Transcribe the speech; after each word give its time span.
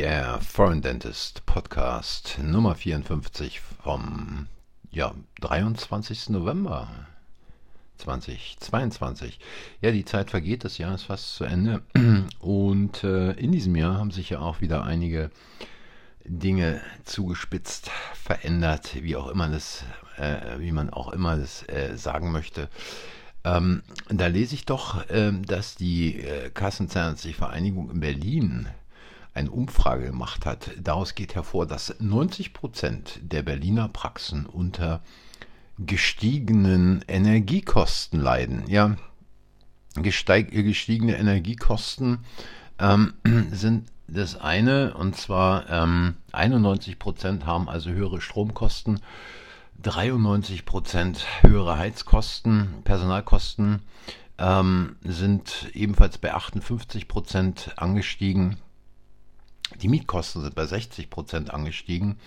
der 0.00 0.40
Foreign 0.40 0.80
Dentist 0.80 1.44
Podcast 1.44 2.38
Nummer 2.42 2.74
54 2.74 3.60
vom 3.60 4.46
ja, 4.90 5.12
23. 5.42 6.30
November 6.30 6.88
2022. 7.98 9.38
Ja, 9.82 9.90
die 9.90 10.06
Zeit 10.06 10.30
vergeht, 10.30 10.64
das 10.64 10.78
Jahr 10.78 10.94
ist 10.94 11.02
fast 11.02 11.34
zu 11.34 11.44
Ende. 11.44 11.82
Und 12.40 13.04
äh, 13.04 13.32
in 13.32 13.52
diesem 13.52 13.76
Jahr 13.76 13.98
haben 13.98 14.10
sich 14.10 14.30
ja 14.30 14.38
auch 14.40 14.62
wieder 14.62 14.84
einige 14.84 15.30
Dinge 16.24 16.80
zugespitzt, 17.04 17.90
verändert, 18.14 19.02
wie 19.02 19.16
auch 19.16 19.28
immer 19.28 19.50
das, 19.50 19.84
äh, 20.16 20.60
wie 20.60 20.72
man 20.72 20.88
auch 20.88 21.12
immer 21.12 21.36
das 21.36 21.68
äh, 21.68 21.94
sagen 21.98 22.32
möchte. 22.32 22.70
Ähm, 23.44 23.82
da 24.08 24.28
lese 24.28 24.54
ich 24.54 24.64
doch, 24.64 25.04
ähm, 25.10 25.44
dass 25.44 25.74
die 25.74 26.22
äh, 26.22 26.48
Kassenzahnärztliche 26.48 27.36
Vereinigung 27.36 27.90
in 27.90 28.00
Berlin 28.00 28.66
eine 29.34 29.50
Umfrage 29.50 30.06
gemacht 30.06 30.46
hat. 30.46 30.70
Daraus 30.80 31.14
geht 31.14 31.34
hervor, 31.34 31.66
dass 31.66 31.94
90 31.98 32.52
Prozent 32.52 33.20
der 33.22 33.42
Berliner 33.42 33.88
Praxen 33.88 34.46
unter 34.46 35.02
gestiegenen 35.78 37.04
Energiekosten 37.08 38.20
leiden. 38.20 38.64
Ja, 38.68 38.96
gesteig, 39.94 40.50
gestiegene 40.50 41.16
Energiekosten 41.16 42.18
ähm, 42.78 43.14
sind 43.52 43.88
das 44.08 44.36
eine, 44.36 44.94
und 44.94 45.16
zwar 45.16 45.70
ähm, 45.70 46.16
91 46.32 46.98
Prozent 46.98 47.46
haben 47.46 47.68
also 47.68 47.90
höhere 47.90 48.20
Stromkosten 48.20 49.00
93 49.82 50.66
Prozent 50.66 51.24
höhere 51.40 51.78
Heizkosten, 51.78 52.82
Personalkosten 52.84 53.80
ähm, 54.38 54.96
sind 55.02 55.70
ebenfalls 55.72 56.18
bei 56.18 56.34
58 56.34 57.08
Prozent 57.08 57.72
angestiegen. 57.76 58.58
Die 59.80 59.88
Mietkosten 59.88 60.42
sind 60.42 60.54
bei 60.54 60.66
60 60.66 61.10
Prozent 61.10 61.52
angestiegen. 61.52 62.18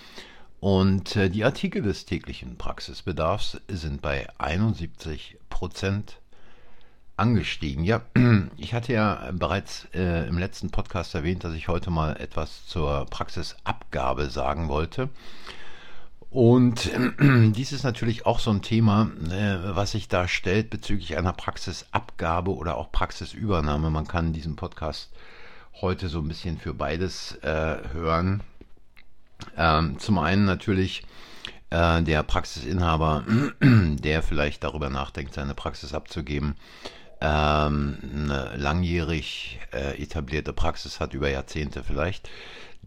Und 0.59 1.15
äh, 1.17 1.29
die 1.29 1.43
Artikel 1.43 1.81
des 1.81 2.05
täglichen 2.05 2.57
Praxisbedarfs 2.57 3.59
sind 3.67 4.01
bei 4.01 4.27
71 4.37 5.37
Prozent 5.49 6.19
angestiegen. 7.17 7.83
Ja, 7.83 8.01
ich 8.57 8.73
hatte 8.73 8.93
ja 8.93 9.29
bereits 9.33 9.87
äh, 9.93 10.27
im 10.27 10.37
letzten 10.37 10.71
Podcast 10.71 11.15
erwähnt, 11.15 11.43
dass 11.43 11.53
ich 11.53 11.67
heute 11.67 11.91
mal 11.91 12.15
etwas 12.17 12.65
zur 12.65 13.05
Praxisabgabe 13.09 14.29
sagen 14.29 14.69
wollte. 14.69 15.09
Und 16.29 16.91
äh, 16.93 17.51
dies 17.51 17.73
ist 17.73 17.83
natürlich 17.83 18.25
auch 18.25 18.39
so 18.39 18.49
ein 18.49 18.61
Thema, 18.61 19.11
äh, 19.29 19.75
was 19.75 19.91
sich 19.91 20.07
da 20.07 20.27
stellt 20.27 20.69
bezüglich 20.69 21.17
einer 21.17 21.33
Praxisabgabe 21.33 22.55
oder 22.55 22.77
auch 22.77 22.91
Praxisübernahme. 22.91 23.89
Man 23.89 24.07
kann 24.07 24.33
diesen 24.33 24.55
Podcast 24.55 25.11
heute 25.81 26.09
so 26.09 26.19
ein 26.19 26.27
bisschen 26.27 26.57
für 26.57 26.73
beides 26.73 27.37
äh, 27.41 27.77
hören. 27.93 28.41
Ähm, 29.57 29.99
zum 29.99 30.17
einen 30.19 30.45
natürlich 30.45 31.03
äh, 31.69 32.01
der 32.01 32.23
Praxisinhaber, 32.23 33.25
der 33.61 34.23
vielleicht 34.23 34.63
darüber 34.63 34.89
nachdenkt, 34.89 35.33
seine 35.33 35.55
Praxis 35.55 35.93
abzugeben, 35.93 36.55
ähm, 37.21 37.97
eine 38.13 38.55
langjährig 38.57 39.59
äh, 39.71 40.01
etablierte 40.01 40.53
Praxis 40.53 40.99
hat, 40.99 41.13
über 41.13 41.29
Jahrzehnte 41.29 41.83
vielleicht 41.83 42.29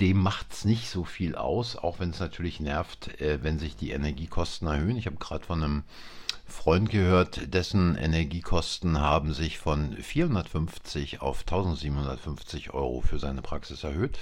dem 0.01 0.19
macht 0.19 0.53
es 0.53 0.65
nicht 0.65 0.91
so 0.91 1.05
viel 1.05 1.35
aus, 1.35 1.77
auch 1.77 1.99
wenn 1.99 2.11
es 2.11 2.21
natürlich 2.21 2.61
nervt, 2.61 3.21
äh, 3.21 3.43
wenn 3.43 3.59
sich 3.59 3.77
die 3.77 3.91
Energiekosten 3.91 4.69
erhöhen. 4.69 4.97
Ich 4.97 5.07
habe 5.07 5.17
gerade 5.17 5.45
von 5.45 5.63
einem 5.63 5.83
Freund 6.47 6.91
gehört, 6.91 7.53
dessen 7.53 7.97
Energiekosten 7.97 9.01
haben 9.01 9.33
sich 9.33 9.59
von 9.59 9.97
450 9.97 11.21
auf 11.21 11.41
1750 11.41 12.73
Euro 12.73 13.01
für 13.01 13.19
seine 13.19 13.43
Praxis 13.43 13.85
erhöht. 13.85 14.19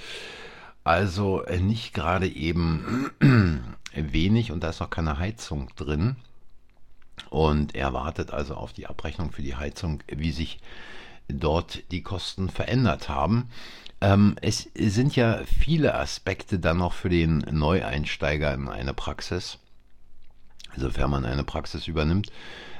Also 0.83 1.43
äh, 1.43 1.59
nicht 1.59 1.93
gerade 1.93 2.27
eben 2.27 3.11
wenig 3.93 4.51
und 4.51 4.63
da 4.63 4.69
ist 4.69 4.79
noch 4.79 4.89
keine 4.89 5.17
Heizung 5.17 5.69
drin. 5.75 6.15
Und 7.29 7.75
er 7.75 7.93
wartet 7.93 8.31
also 8.31 8.55
auf 8.55 8.73
die 8.73 8.87
Abrechnung 8.87 9.31
für 9.31 9.41
die 9.41 9.55
Heizung, 9.55 10.03
wie 10.07 10.31
sich 10.31 10.59
dort 11.27 11.83
die 11.91 12.03
Kosten 12.03 12.49
verändert 12.49 13.09
haben. 13.09 13.49
Ähm, 14.01 14.35
es 14.41 14.69
sind 14.75 15.15
ja 15.15 15.41
viele 15.45 15.95
Aspekte 15.95 16.59
dann 16.59 16.77
noch 16.77 16.93
für 16.93 17.09
den 17.09 17.39
Neueinsteiger 17.49 18.53
in 18.53 18.67
eine 18.67 18.93
Praxis, 18.93 19.57
sofern 20.77 21.11
man 21.11 21.25
eine 21.25 21.43
Praxis 21.43 21.87
übernimmt. 21.87 22.31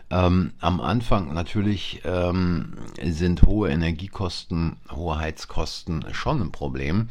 Ähm, 0.09 0.53
am 0.59 0.81
Anfang 0.81 1.33
natürlich 1.33 2.01
ähm, 2.06 2.73
sind 3.01 3.44
hohe 3.44 3.69
Energiekosten, 3.69 4.78
hohe 4.91 5.17
Heizkosten 5.17 6.06
schon 6.11 6.41
ein 6.41 6.51
Problem, 6.51 7.09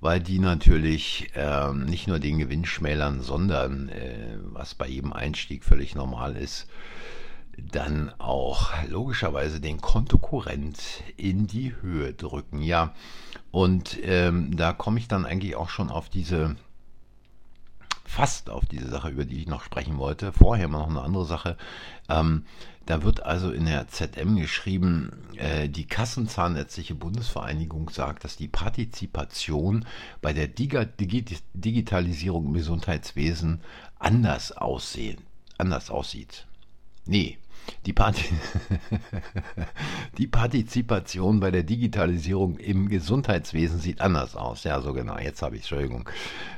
weil 0.00 0.18
die 0.18 0.40
natürlich 0.40 1.30
ähm, 1.36 1.84
nicht 1.84 2.08
nur 2.08 2.18
den 2.18 2.38
Gewinn 2.38 2.64
schmälern, 2.64 3.20
sondern, 3.20 3.88
äh, 3.88 4.38
was 4.42 4.74
bei 4.74 4.88
jedem 4.88 5.12
Einstieg 5.12 5.62
völlig 5.64 5.94
normal 5.94 6.36
ist, 6.36 6.66
dann 7.56 8.12
auch 8.18 8.70
logischerweise 8.88 9.60
den 9.60 9.80
Kontokorrent 9.80 11.04
in 11.16 11.46
die 11.46 11.74
Höhe 11.80 12.12
drücken. 12.14 12.62
Ja, 12.62 12.94
und 13.50 13.98
ähm, 14.02 14.56
da 14.56 14.72
komme 14.72 14.98
ich 14.98 15.06
dann 15.06 15.26
eigentlich 15.26 15.54
auch 15.54 15.68
schon 15.68 15.90
auf 15.90 16.08
diese, 16.08 16.56
fast 18.12 18.50
auf 18.50 18.66
diese 18.66 18.90
Sache, 18.90 19.08
über 19.08 19.24
die 19.24 19.40
ich 19.40 19.46
noch 19.46 19.64
sprechen 19.64 19.96
wollte. 19.96 20.32
Vorher 20.32 20.68
noch 20.68 20.88
eine 20.88 21.00
andere 21.00 21.24
Sache. 21.24 21.56
Ähm, 22.10 22.44
da 22.84 23.02
wird 23.02 23.22
also 23.22 23.50
in 23.50 23.64
der 23.64 23.88
ZM 23.88 24.36
geschrieben, 24.36 25.12
äh, 25.36 25.68
die 25.70 25.86
Kassenzahnärztliche 25.86 26.94
Bundesvereinigung 26.94 27.88
sagt, 27.88 28.24
dass 28.24 28.36
die 28.36 28.48
Partizipation 28.48 29.86
bei 30.20 30.34
der 30.34 30.46
Dig 30.46 30.76
Digitalisierung 31.54 32.46
im 32.48 32.52
Gesundheitswesen 32.52 33.62
anders, 33.98 34.52
aussehen, 34.52 35.18
anders 35.56 35.90
aussieht. 35.90 36.46
Nee, 37.06 37.38
die, 37.86 37.92
Parti 37.92 38.34
die 40.18 40.26
Partizipation 40.26 41.40
bei 41.40 41.50
der 41.50 41.62
Digitalisierung 41.62 42.58
im 42.58 42.88
Gesundheitswesen 42.88 43.80
sieht 43.80 44.00
anders 44.00 44.36
aus. 44.36 44.64
Ja, 44.64 44.80
so 44.80 44.92
genau, 44.92 45.18
jetzt 45.18 45.42
habe 45.42 45.56
ich 45.56 45.62
Entschuldigung. 45.62 46.08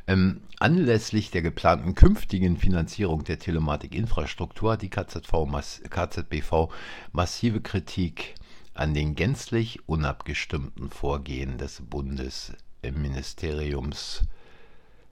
Ähm, 0.06 0.40
anlässlich 0.58 1.30
der 1.30 1.42
geplanten 1.42 1.94
künftigen 1.94 2.56
Finanzierung 2.56 3.24
der 3.24 3.38
Telematikinfrastruktur 3.38 4.72
hat 4.72 4.82
die 4.82 4.90
KZV, 4.90 5.46
KZBV 5.88 6.68
massive 7.12 7.60
Kritik 7.60 8.34
an 8.74 8.92
den 8.92 9.14
gänzlich 9.14 9.88
unabgestimmten 9.88 10.90
Vorgehen 10.90 11.58
des 11.58 11.80
Bundesministeriums 11.80 14.22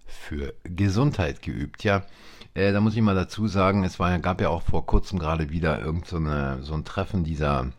für 0.07 0.55
Gesundheit 0.65 1.43
geübt. 1.43 1.85
Ja, 1.85 2.05
äh, 2.55 2.73
da 2.73 2.81
muss 2.81 2.95
ich 2.95 3.03
mal 3.03 3.15
dazu 3.15 3.49
sagen, 3.49 3.85
es 3.85 3.99
war, 3.99 4.19
gab 4.19 4.41
ja 4.41 4.49
auch 4.49 4.63
vor 4.63 4.87
kurzem 4.87 5.19
gerade 5.19 5.51
wieder 5.51 5.81
irgend 5.81 6.07
so, 6.07 6.17
eine, 6.17 6.63
so 6.63 6.75
ein 6.75 6.85
Treffen 6.85 7.25
dieser 7.25 7.73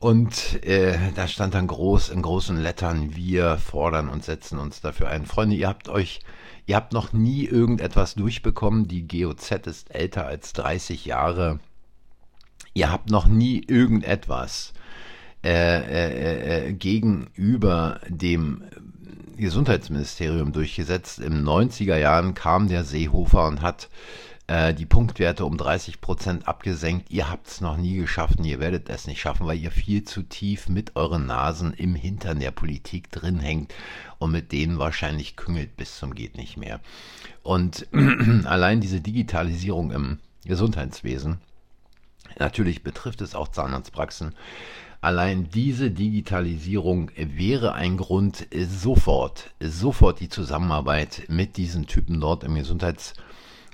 Und 0.00 0.64
äh, 0.64 0.98
da 1.14 1.28
stand 1.28 1.54
dann 1.54 1.68
groß 1.68 2.08
in 2.08 2.22
großen 2.22 2.56
Lettern, 2.56 3.14
wir 3.14 3.58
fordern 3.58 4.08
und 4.08 4.24
setzen 4.24 4.58
uns 4.58 4.80
dafür 4.80 5.08
ein. 5.08 5.26
Freunde, 5.26 5.54
ihr 5.54 5.68
habt 5.68 5.88
euch 5.88 6.20
Ihr 6.70 6.76
habt 6.76 6.92
noch 6.92 7.12
nie 7.12 7.46
irgendetwas 7.46 8.14
durchbekommen. 8.14 8.86
Die 8.86 9.08
GOZ 9.08 9.66
ist 9.66 9.92
älter 9.92 10.26
als 10.26 10.52
30 10.52 11.04
Jahre. 11.04 11.58
Ihr 12.74 12.92
habt 12.92 13.10
noch 13.10 13.26
nie 13.26 13.64
irgendetwas 13.66 14.72
äh, 15.44 15.50
äh, 15.50 16.68
äh, 16.68 16.72
gegenüber 16.72 18.00
dem 18.06 18.62
Gesundheitsministerium 19.36 20.52
durchgesetzt. 20.52 21.18
Im 21.18 21.42
90er 21.42 21.96
Jahren 21.96 22.34
kam 22.34 22.68
der 22.68 22.84
Seehofer 22.84 23.48
und 23.48 23.62
hat 23.62 23.88
äh, 24.50 24.74
die 24.74 24.84
Punktwerte 24.84 25.44
um 25.44 25.56
30 25.56 26.00
Prozent 26.00 26.48
abgesenkt. 26.48 27.08
Ihr 27.08 27.30
habt 27.30 27.46
es 27.46 27.60
noch 27.60 27.76
nie 27.76 27.94
geschafft 27.94 28.40
und 28.40 28.44
ihr 28.44 28.58
werdet 28.58 28.88
es 28.88 29.06
nicht 29.06 29.20
schaffen, 29.20 29.46
weil 29.46 29.58
ihr 29.58 29.70
viel 29.70 30.02
zu 30.02 30.24
tief 30.24 30.68
mit 30.68 30.96
euren 30.96 31.26
Nasen 31.26 31.72
im 31.72 31.94
Hintern 31.94 32.40
der 32.40 32.50
Politik 32.50 33.12
drin 33.12 33.38
hängt 33.38 33.72
und 34.18 34.32
mit 34.32 34.50
denen 34.50 34.80
wahrscheinlich 34.80 35.36
küngelt 35.36 35.76
bis 35.76 35.96
zum 35.96 36.14
geht 36.14 36.36
nicht 36.36 36.56
mehr. 36.56 36.80
Und 37.44 37.86
allein 38.44 38.80
diese 38.80 39.00
Digitalisierung 39.00 39.92
im 39.92 40.18
Gesundheitswesen, 40.44 41.38
natürlich 42.40 42.82
betrifft 42.82 43.20
es 43.20 43.36
auch 43.36 43.48
Zahnarztpraxen, 43.48 44.34
Allein 45.02 45.48
diese 45.48 45.90
Digitalisierung 45.90 47.10
wäre 47.16 47.72
ein 47.72 47.96
Grund, 47.96 48.46
sofort, 48.54 49.50
sofort 49.58 50.20
die 50.20 50.28
Zusammenarbeit 50.28 51.22
mit 51.28 51.56
diesen 51.56 51.86
Typen 51.86 52.20
dort 52.20 52.44
im 52.44 52.54
Gesundheitswesen 52.54 53.29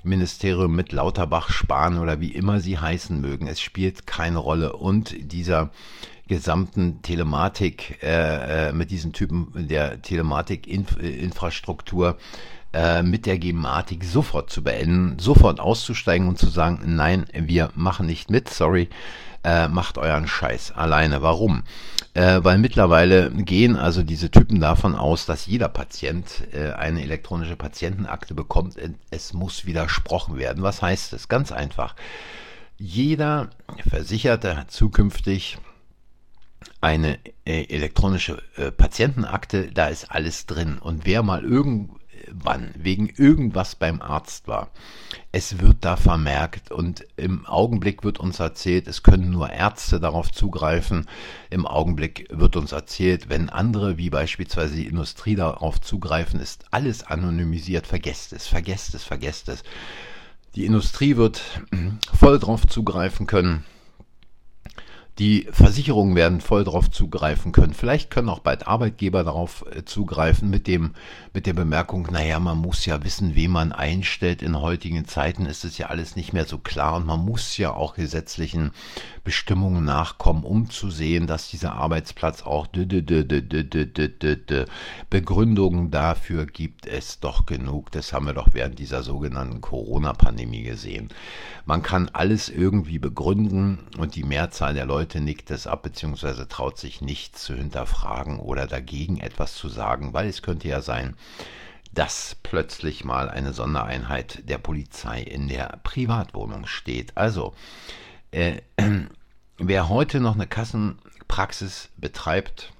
Ministerium 0.07 0.75
mit 0.75 0.91
Lauterbach, 0.91 1.49
Spahn 1.49 1.99
oder 1.99 2.19
wie 2.19 2.31
immer 2.31 2.59
sie 2.59 2.79
heißen 2.79 3.21
mögen. 3.21 3.47
Es 3.47 3.61
spielt 3.61 4.07
keine 4.07 4.39
Rolle. 4.39 4.73
Und 4.73 5.15
dieser 5.31 5.69
gesamten 6.27 7.01
Telematik, 7.01 8.03
äh, 8.03 8.69
äh 8.69 8.73
mit 8.73 8.91
diesen 8.91 9.13
Typen 9.13 9.67
der 9.67 10.01
Telematik-Infrastruktur, 10.01 12.17
äh, 12.73 13.01
mit 13.01 13.25
der 13.25 13.39
Gematik 13.39 14.03
sofort 14.03 14.49
zu 14.49 14.63
beenden, 14.63 15.19
sofort 15.19 15.59
auszusteigen 15.59 16.27
und 16.27 16.37
zu 16.37 16.47
sagen, 16.47 16.95
nein, 16.95 17.25
wir 17.33 17.69
machen 17.75 18.05
nicht 18.05 18.29
mit, 18.29 18.49
sorry, 18.49 18.89
äh, 19.47 19.69
macht 19.69 19.97
euren 19.97 20.27
Scheiß 20.27 20.73
alleine. 20.73 21.21
Warum? 21.21 21.63
Äh, 22.13 22.43
weil 22.43 22.57
mittlerweile 22.57 23.31
gehen 23.31 23.77
also 23.77 24.03
diese 24.03 24.29
Typen 24.29 24.59
davon 24.59 24.93
aus, 24.93 25.25
dass 25.25 25.45
jeder 25.45 25.69
Patient 25.69 26.43
äh, 26.51 26.73
eine 26.73 27.01
elektronische 27.01 27.55
Patientenakte 27.55 28.33
bekommt. 28.33 28.75
Es 29.09 29.31
muss 29.31 29.65
widersprochen 29.65 30.37
werden. 30.37 30.63
Was 30.63 30.81
heißt 30.81 31.13
es? 31.13 31.29
Ganz 31.29 31.53
einfach. 31.53 31.95
Jeder 32.77 33.49
Versicherte 33.89 34.57
hat 34.57 34.69
zukünftig 34.69 35.57
eine 36.81 37.17
äh, 37.45 37.63
elektronische 37.69 38.41
äh, 38.57 38.71
Patientenakte, 38.71 39.71
da 39.71 39.87
ist 39.87 40.11
alles 40.11 40.45
drin. 40.45 40.77
Und 40.77 41.05
wer 41.05 41.23
mal 41.23 41.43
irgend 41.45 41.91
wann 42.31 42.71
wegen 42.77 43.09
irgendwas 43.09 43.75
beim 43.75 44.01
Arzt 44.01 44.47
war. 44.47 44.71
Es 45.31 45.59
wird 45.59 45.77
da 45.81 45.95
vermerkt 45.95 46.71
und 46.71 47.05
im 47.15 47.45
Augenblick 47.45 48.03
wird 48.03 48.19
uns 48.19 48.39
erzählt, 48.39 48.87
es 48.87 49.03
können 49.03 49.31
nur 49.31 49.49
Ärzte 49.51 49.99
darauf 49.99 50.31
zugreifen. 50.31 51.05
Im 51.49 51.65
Augenblick 51.65 52.27
wird 52.31 52.55
uns 52.55 52.71
erzählt, 52.71 53.29
wenn 53.29 53.49
andere, 53.49 53.97
wie 53.97 54.09
beispielsweise 54.09 54.75
die 54.75 54.87
Industrie, 54.87 55.35
darauf 55.35 55.81
zugreifen, 55.81 56.39
ist 56.39 56.65
alles 56.71 57.03
anonymisiert. 57.03 57.87
Vergesst 57.87 58.33
es, 58.33 58.47
vergesst 58.47 58.93
es, 58.95 59.03
vergesst 59.03 59.49
es. 59.49 59.63
Die 60.55 60.65
Industrie 60.65 61.17
wird 61.17 61.41
voll 62.13 62.39
darauf 62.39 62.65
zugreifen 62.65 63.27
können. 63.27 63.63
Die 65.19 65.47
Versicherungen 65.51 66.15
werden 66.15 66.41
voll 66.41 66.63
darauf 66.63 66.91
zugreifen 66.91 67.51
können. 67.51 67.73
Vielleicht 67.73 68.11
können 68.11 68.29
auch 68.29 68.39
bald 68.39 68.67
Arbeitgeber 68.67 69.23
darauf 69.23 69.65
äh, 69.71 69.83
zugreifen 69.83 70.51
mit 70.51 70.67
dem, 70.67 70.93
mit 71.33 71.47
der 71.47 71.53
Bemerkung, 71.53 72.07
naja, 72.11 72.39
man 72.39 72.59
muss 72.59 72.85
ja 72.85 73.03
wissen, 73.03 73.33
wen 73.35 73.49
man 73.49 73.71
einstellt. 73.71 74.43
In 74.43 74.61
heutigen 74.61 75.07
Zeiten 75.07 75.47
ist 75.47 75.65
es 75.65 75.79
ja 75.79 75.87
alles 75.87 76.15
nicht 76.15 76.33
mehr 76.33 76.45
so 76.45 76.59
klar 76.59 76.95
und 76.97 77.07
man 77.07 77.25
muss 77.25 77.57
ja 77.57 77.73
auch 77.73 77.95
gesetzlichen 77.95 78.71
Bestimmungen 79.23 79.83
nachkommen, 79.83 80.43
um 80.43 80.69
zu 80.69 80.91
sehen, 80.91 81.25
dass 81.25 81.49
dieser 81.49 81.73
Arbeitsplatz 81.73 82.43
auch 82.43 82.67
Begründungen 85.09 85.91
dafür 85.91 86.45
gibt 86.45 86.85
es 86.85 87.19
doch 87.19 87.47
genug. 87.47 87.91
Das 87.91 88.13
haben 88.13 88.27
wir 88.27 88.33
doch 88.33 88.49
während 88.53 88.77
dieser 88.77 89.01
sogenannten 89.01 89.61
Corona-Pandemie 89.61 90.63
gesehen. 90.63 91.09
Man 91.65 91.81
kann 91.81 92.09
alles 92.13 92.49
irgendwie 92.49 92.99
begründen 92.99 93.79
und 93.97 94.15
die 94.15 94.23
Mehrzahl 94.23 94.73
der 94.75 94.85
Leute 94.85 95.06
Leute 95.07 95.21
nickt 95.21 95.51
es 95.51 95.67
ab 95.67 95.83
bzw. 95.83 96.47
traut 96.49 96.77
sich 96.77 96.99
nicht 96.99 97.39
zu 97.39 97.55
hinterfragen 97.55 98.39
oder 98.39 98.67
dagegen 98.67 99.21
etwas 99.21 99.55
zu 99.55 99.69
sagen, 99.69 100.11
weil 100.11 100.27
es 100.27 100.41
könnte 100.41 100.67
ja 100.67 100.81
sein, 100.81 101.15
dass 101.93 102.35
plötzlich 102.43 103.05
mal 103.05 103.29
eine 103.29 103.53
Sondereinheit 103.53 104.49
der 104.49 104.57
Polizei 104.57 105.21
in 105.21 105.47
der 105.47 105.79
Privatwohnung 105.83 106.65
steht. 106.67 107.15
Also, 107.15 107.53
äh, 108.31 108.57
wer 109.57 109.87
heute 109.87 110.19
noch 110.19 110.35
eine 110.35 110.45
Kassenpraxis 110.45 111.87
betreibt, 111.95 112.73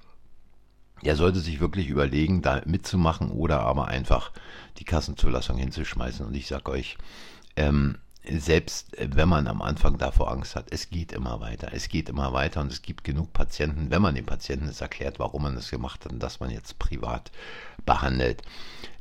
der 1.02 1.16
sollte 1.16 1.40
sich 1.40 1.60
wirklich 1.60 1.88
überlegen, 1.88 2.42
da 2.42 2.60
mitzumachen 2.66 3.30
oder 3.30 3.60
aber 3.60 3.88
einfach 3.88 4.32
die 4.76 4.84
Kassenzulassung 4.84 5.56
hinzuschmeißen. 5.56 6.26
Und 6.26 6.34
ich 6.34 6.46
sage 6.46 6.70
euch, 6.70 6.98
ähm, 7.56 7.96
selbst 8.36 8.96
äh, 8.98 9.08
wenn 9.12 9.28
man 9.28 9.46
am 9.46 9.62
Anfang 9.62 9.98
davor 9.98 10.30
Angst 10.30 10.56
hat, 10.56 10.66
es 10.70 10.90
geht 10.90 11.12
immer 11.12 11.40
weiter, 11.40 11.70
es 11.72 11.88
geht 11.88 12.08
immer 12.08 12.32
weiter 12.32 12.60
und 12.60 12.72
es 12.72 12.82
gibt 12.82 13.04
genug 13.04 13.32
Patienten, 13.32 13.90
wenn 13.90 14.02
man 14.02 14.14
den 14.14 14.26
Patienten 14.26 14.68
es 14.68 14.80
erklärt, 14.80 15.18
warum 15.18 15.42
man 15.42 15.56
es 15.56 15.70
gemacht 15.70 16.04
hat 16.04 16.12
und 16.12 16.22
dass 16.22 16.40
man 16.40 16.50
jetzt 16.50 16.78
privat 16.78 17.30
behandelt, 17.84 18.42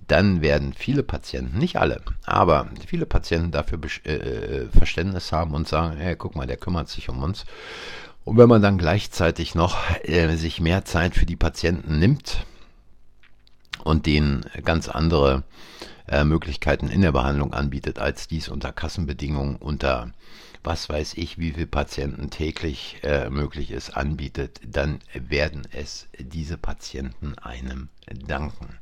dann 0.08 0.42
werden 0.42 0.74
viele 0.74 1.04
Patienten, 1.04 1.58
nicht 1.58 1.76
alle, 1.76 2.02
aber 2.26 2.70
viele 2.86 3.06
Patienten 3.06 3.52
dafür 3.52 3.80
äh, 4.06 4.14
äh, 4.14 4.70
Verständnis 4.70 5.32
haben 5.32 5.54
und 5.54 5.68
sagen, 5.68 5.98
hey, 5.98 6.16
guck 6.16 6.36
mal, 6.36 6.48
der 6.48 6.58
kümmert 6.58 6.88
sich 6.88 7.10
um 7.10 7.22
uns. 7.22 7.46
Und 8.24 8.38
wenn 8.38 8.50
man 8.50 8.62
dann 8.62 8.78
gleichzeitig 8.78 9.56
noch 9.56 9.78
äh, 10.04 10.36
sich 10.36 10.60
mehr 10.60 10.86
Zeit 10.86 11.16
für 11.16 11.26
die 11.26 11.36
Patienten 11.36 12.00
nimmt 12.00 12.46
und 13.84 14.06
denen 14.06 14.46
ganz 14.64 14.90
andere 14.90 15.44
äh, 16.08 16.24
Möglichkeiten 16.24 16.88
in 16.88 17.02
der 17.02 17.12
Behandlung 17.12 17.54
anbietet, 17.54 18.00
als 18.00 18.28
dies 18.28 18.50
unter 18.50 18.72
Kassenbedingungen, 18.72 19.58
unter 19.58 20.12
was 20.64 20.90
weiß 20.90 21.14
ich, 21.16 21.38
wie 21.38 21.52
viele 21.52 21.68
Patienten 21.68 22.30
täglich 22.30 22.98
äh, 23.04 23.30
möglich 23.30 23.72
ist, 23.72 23.92
anbietet, 23.96 24.60
dann 24.66 25.00
werden 25.14 25.68
es 25.72 26.08
diese 26.20 26.58
Patienten 26.58 27.38
einem 27.38 27.90
danken. 28.28 28.78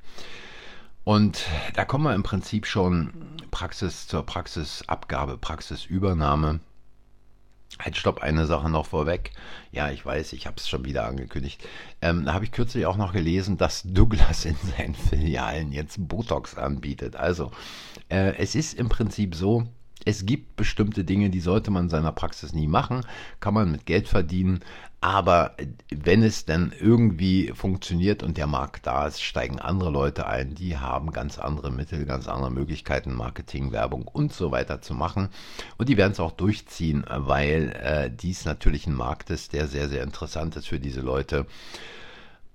Und 1.04 1.46
da 1.76 1.86
kommen 1.86 2.06
wir 2.06 2.16
im 2.16 2.24
Prinzip 2.24 2.66
schon 2.66 3.14
Praxis 3.52 4.08
zur 4.08 4.26
Praxisabgabe, 4.26 5.38
Praxisübernahme. 5.38 6.60
Halt, 7.78 7.98
stopp, 7.98 8.22
eine 8.24 8.46
Sache 8.46 8.70
noch 8.70 8.86
vorweg. 8.86 9.32
Ja, 9.72 9.92
ich 9.92 10.06
weiß, 10.06 10.32
ich 10.34 10.48
habe 10.48 10.56
es 10.58 10.70
schon 10.70 10.86
wieder 10.86 11.06
angekündigt. 11.06 11.62
Ähm, 12.02 12.24
da 12.26 12.34
habe 12.34 12.46
ich 12.46 12.52
kürzlich 12.52 12.86
auch 12.86 12.96
noch 12.96 13.12
gelesen, 13.12 13.58
dass 13.58 13.84
Douglas 13.84 14.46
in 14.46 14.56
seinen 14.78 14.96
Filialen 14.96 15.74
jetzt 15.74 15.98
Botox 16.08 16.58
anbietet. 16.58 17.18
Also, 17.18 17.52
äh, 18.10 18.34
es 18.38 18.56
ist 18.56 18.76
im 18.76 18.88
Prinzip 18.88 19.36
so, 19.36 19.68
es 20.04 20.26
gibt 20.26 20.56
bestimmte 20.56 21.04
Dinge, 21.04 21.30
die 21.30 21.40
sollte 21.40 21.72
man 21.72 21.86
in 21.86 21.90
seiner 21.90 22.12
Praxis 22.12 22.54
nie 22.54 22.68
machen, 22.68 23.02
kann 23.40 23.54
man 23.54 23.72
mit 23.72 23.86
Geld 23.86 24.08
verdienen, 24.08 24.60
aber 25.06 25.56
wenn 25.92 26.24
es 26.24 26.46
dann 26.46 26.74
irgendwie 26.80 27.52
funktioniert 27.54 28.24
und 28.24 28.38
der 28.38 28.48
Markt 28.48 28.88
da 28.88 29.06
ist, 29.06 29.22
steigen 29.22 29.60
andere 29.60 29.92
Leute 29.92 30.26
ein, 30.26 30.56
die 30.56 30.78
haben 30.78 31.12
ganz 31.12 31.38
andere 31.38 31.72
Mittel, 31.72 32.06
ganz 32.06 32.28
andere 32.28 32.50
Möglichkeiten, 32.50 33.14
Marketing, 33.14 33.72
Werbung 33.72 34.08
und 34.08 34.34
so 34.34 34.52
weiter 34.52 34.82
zu 34.82 34.96
machen. 34.96 35.30
Und 35.78 35.90
die 35.90 35.98
werden 35.98 36.14
es 36.14 36.20
auch 36.20 36.32
durchziehen, 36.32 37.06
weil 37.08 37.72
äh, 37.80 38.10
dies 38.10 38.46
natürlich 38.46 38.88
ein 38.88 38.96
Markt 38.96 39.30
ist, 39.30 39.54
der 39.54 39.68
sehr, 39.68 39.90
sehr 39.90 40.02
interessant 40.02 40.56
ist 40.56 40.68
für 40.68 40.80
diese 40.80 41.02
Leute. 41.02 41.46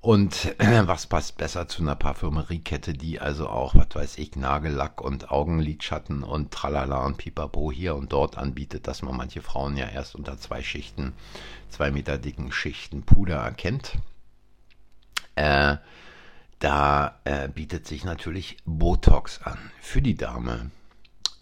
Und 0.00 0.58
äh, 0.58 0.87
was 0.87 1.06
passt 1.06 1.37
besser 1.37 1.69
zu 1.69 1.82
einer 1.82 1.94
Parfümeriekette, 1.94 2.94
die 2.94 3.20
also 3.20 3.49
auch, 3.49 3.75
was 3.75 3.88
weiß 3.93 4.19
ich, 4.19 4.35
Nagellack 4.35 5.03
und 5.03 5.31
Augenlidschatten 5.31 6.22
und 6.22 6.51
Tralala 6.53 7.05
und 7.05 7.19
Pipapo 7.19 7.70
hier 7.70 7.94
und 7.94 8.10
dort 8.13 8.39
anbietet, 8.39 8.86
dass 8.86 9.03
man 9.03 9.15
manche 9.15 9.43
Frauen 9.43 9.77
ja 9.77 9.86
erst 9.89 10.15
unter 10.15 10.39
zwei 10.39 10.63
Schichten, 10.63 11.13
zwei 11.69 11.91
Meter 11.91 12.17
dicken 12.17 12.51
Schichten 12.51 13.03
Puder 13.03 13.36
erkennt. 13.36 13.98
Äh, 15.34 15.77
da 16.60 17.20
äh, 17.24 17.48
bietet 17.48 17.86
sich 17.86 18.05
natürlich 18.05 18.56
Botox 18.65 19.43
an 19.43 19.58
für 19.82 20.01
die 20.01 20.17
Dame 20.17 20.70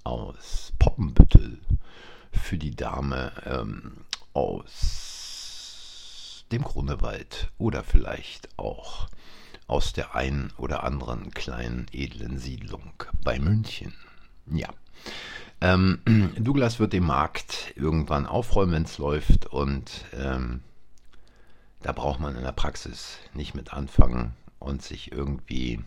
aus 0.02 0.72
Poppenbüttel, 0.80 1.60
für 2.32 2.58
die 2.58 2.74
Dame 2.74 3.32
ähm, 3.46 4.04
aus 4.32 5.17
dem 6.52 6.62
Grunewald 6.62 7.50
oder 7.58 7.84
vielleicht 7.84 8.48
auch 8.58 9.08
aus 9.66 9.92
der 9.92 10.14
einen 10.14 10.52
oder 10.56 10.82
anderen 10.82 11.30
kleinen 11.30 11.86
edlen 11.92 12.38
Siedlung 12.38 12.92
bei 13.22 13.38
München. 13.38 13.94
Ja. 14.46 14.68
Ähm, 15.60 16.00
Douglas 16.38 16.78
wird 16.80 16.92
den 16.92 17.04
Markt 17.04 17.74
irgendwann 17.76 18.26
aufräumen, 18.26 18.72
wenn 18.72 18.82
es 18.84 18.98
läuft 18.98 19.46
und 19.46 20.04
ähm, 20.12 20.62
da 21.82 21.92
braucht 21.92 22.20
man 22.20 22.34
in 22.36 22.42
der 22.42 22.52
Praxis 22.52 23.18
nicht 23.34 23.54
mit 23.54 23.72
anfangen 23.72 24.34
und 24.58 24.82
sich 24.82 25.12
irgendwie 25.12 25.80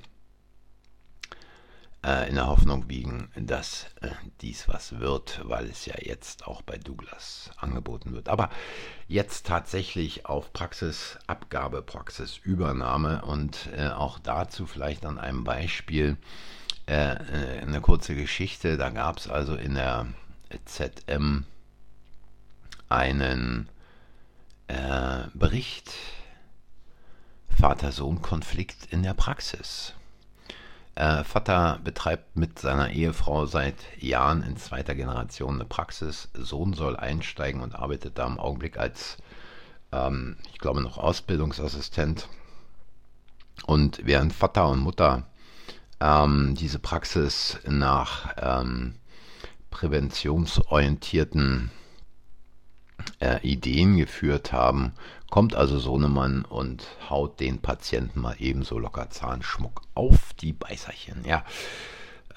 äh, 2.05 2.29
in 2.29 2.35
der 2.35 2.47
Hoffnung 2.47 2.89
wiegen, 2.89 3.31
dass 3.35 3.85
äh, 4.01 4.09
dies 4.41 4.67
was 4.67 4.99
wird, 4.99 5.41
weil 5.43 5.65
es 5.67 5.85
ja 5.85 5.95
jetzt 5.99 6.47
auch 6.47 6.61
bei 6.61 6.77
Douglas 6.77 7.51
angeboten 7.57 8.13
wird. 8.13 8.29
Aber 8.29 8.49
jetzt 9.07 9.45
tatsächlich 9.45 10.25
auf 10.25 10.51
Praxisabgabe, 10.53 11.81
Praxisübernahme 11.81 13.23
und 13.23 13.69
äh, 13.75 13.89
auch 13.89 14.19
dazu 14.19 14.65
vielleicht 14.65 15.05
an 15.05 15.19
einem 15.19 15.43
Beispiel 15.43 16.17
äh, 16.87 17.13
äh, 17.13 17.59
eine 17.61 17.81
kurze 17.81 18.15
Geschichte. 18.15 18.77
Da 18.77 18.89
gab 18.89 19.17
es 19.17 19.27
also 19.27 19.55
in 19.55 19.75
der 19.75 20.07
ZM 20.65 21.45
einen 22.89 23.69
äh, 24.67 25.23
Bericht 25.33 25.93
Vater-Sohn-Konflikt 27.59 28.87
in 28.91 29.03
der 29.03 29.13
Praxis. 29.13 29.93
Äh, 30.95 31.23
Vater 31.23 31.79
betreibt 31.83 32.35
mit 32.35 32.59
seiner 32.59 32.91
Ehefrau 32.91 33.45
seit 33.45 33.75
Jahren 33.97 34.43
in 34.43 34.57
zweiter 34.57 34.93
Generation 34.93 35.55
eine 35.55 35.65
Praxis. 35.65 36.29
Sohn 36.33 36.73
soll 36.73 36.97
einsteigen 36.97 37.61
und 37.61 37.75
arbeitet 37.75 38.17
da 38.17 38.27
im 38.27 38.39
Augenblick 38.39 38.77
als, 38.77 39.17
ähm, 39.91 40.37
ich 40.51 40.59
glaube, 40.59 40.81
noch 40.81 40.97
Ausbildungsassistent. 40.97 42.27
Und 43.65 44.05
während 44.05 44.33
Vater 44.33 44.69
und 44.69 44.79
Mutter 44.79 45.23
ähm, 46.01 46.55
diese 46.55 46.79
Praxis 46.79 47.59
nach 47.65 48.35
ähm, 48.37 48.95
präventionsorientierten 49.69 51.71
äh, 53.19 53.39
Ideen 53.47 53.97
geführt 53.97 54.51
haben, 54.51 54.93
kommt 55.31 55.55
also 55.55 55.79
Sohnemann 55.79 56.45
und 56.45 56.85
haut 57.09 57.39
den 57.39 57.59
Patienten 57.59 58.19
mal 58.21 58.35
ebenso 58.37 58.77
locker 58.77 59.09
Zahnschmuck 59.09 59.81
auf 59.95 60.33
die 60.39 60.53
Beißerchen. 60.53 61.25
Ja, 61.25 61.43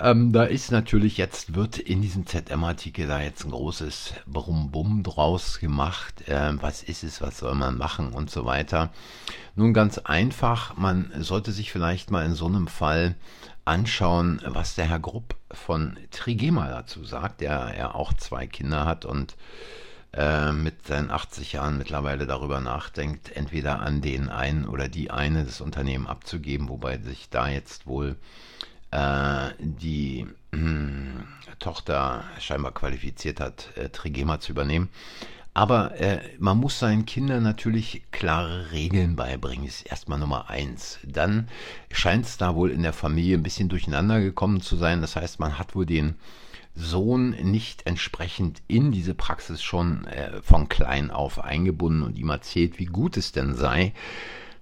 ähm, 0.01 0.33
da 0.33 0.45
ist 0.45 0.71
natürlich 0.71 1.19
jetzt, 1.19 1.55
wird 1.55 1.77
in 1.79 2.03
diesem 2.03 2.27
ZM-Artikel 2.27 3.07
da 3.07 3.21
jetzt 3.21 3.45
ein 3.45 3.51
großes 3.51 4.15
Brumm-Bumm 4.27 5.03
draus 5.03 5.59
gemacht. 5.59 6.25
Ähm, 6.29 6.59
was 6.63 6.83
ist 6.83 7.05
es, 7.05 7.21
was 7.21 7.39
soll 7.39 7.55
man 7.55 7.77
machen 7.77 8.13
und 8.13 8.31
so 8.31 8.45
weiter. 8.45 8.91
Nun 9.57 9.75
ganz 9.75 9.99
einfach, 9.99 10.77
man 10.77 11.13
sollte 11.19 11.53
sich 11.53 11.71
vielleicht 11.73 12.11
mal 12.11 12.25
in 12.25 12.35
so 12.35 12.47
einem 12.47 12.69
Fall 12.69 13.17
anschauen, 13.65 14.41
was 14.47 14.77
der 14.77 14.87
Herr 14.87 15.01
Grupp 15.01 15.37
von 15.51 15.97
Trigema 16.11 16.69
dazu 16.69 17.05
sagt, 17.05 17.41
der 17.41 17.53
er 17.53 17.95
auch 17.97 18.13
zwei 18.15 18.47
Kinder 18.47 18.85
hat 18.85 19.05
und 19.05 19.37
äh, 20.17 20.53
mit 20.53 20.87
seinen 20.87 21.11
80 21.11 21.55
Jahren 21.55 21.77
mittlerweile 21.77 22.27
darüber 22.27 22.61
nachdenkt, 22.61 23.35
entweder 23.35 23.81
an 23.81 24.01
den 24.01 24.29
einen 24.29 24.67
oder 24.67 24.89
die 24.89 25.11
eine 25.11 25.45
das 25.45 25.61
Unternehmen 25.61 26.07
abzugeben, 26.07 26.69
wobei 26.69 26.99
sich 26.99 27.31
da 27.31 27.49
jetzt 27.49 27.87
wohl 27.87 28.17
äh, 28.93 29.51
die 29.59 30.27
äh, 30.53 30.57
Tochter 31.59 32.25
scheinbar 32.39 32.73
qualifiziert 32.73 33.41
hat, 33.41 33.77
äh, 33.77 33.89
Trigema 33.89 34.39
zu 34.39 34.53
übernehmen. 34.53 34.89
Aber 35.53 36.01
äh, 36.01 36.21
man 36.39 36.59
muss 36.59 36.81
seinen 36.81 37.07
Kindern 37.07 37.45
natürlich 37.45 38.03
klare 38.11 38.73
Regeln 38.73 39.15
beibringen, 39.15 39.67
ist 39.67 39.83
erstmal 39.83 40.19
Nummer 40.19 40.51
eins. 40.51 40.99
Dann 41.05 41.49
scheint 41.93 42.27
es 42.27 42.37
da 42.37 42.57
wohl 42.57 42.71
in 42.71 42.83
der 42.83 42.93
Familie 42.93 43.37
ein 43.37 43.45
bisschen 43.45 43.69
durcheinander 43.69 44.21
gekommen 44.21 44.61
zu 44.61 44.77
sein. 44.77 45.01
Das 45.01 45.15
heißt, 45.15 45.39
man 45.39 45.59
hat 45.59 45.77
wohl 45.77 45.87
den 45.87 46.17
Sohn 46.75 47.31
nicht 47.31 47.87
entsprechend 47.87 48.63
in 48.67 48.91
diese 48.91 49.15
Praxis 49.15 49.63
schon 49.63 50.07
äh, 50.07 50.43
von 50.43 50.69
klein 50.69 51.11
auf 51.11 51.43
eingebunden 51.43 52.03
und 52.03 52.19
ihm 52.19 52.31
erzählt, 52.31 52.79
wie 52.79 52.87
gut 52.87 53.17
es 53.17 53.33
denn 53.33 53.55
sei, 53.55 53.93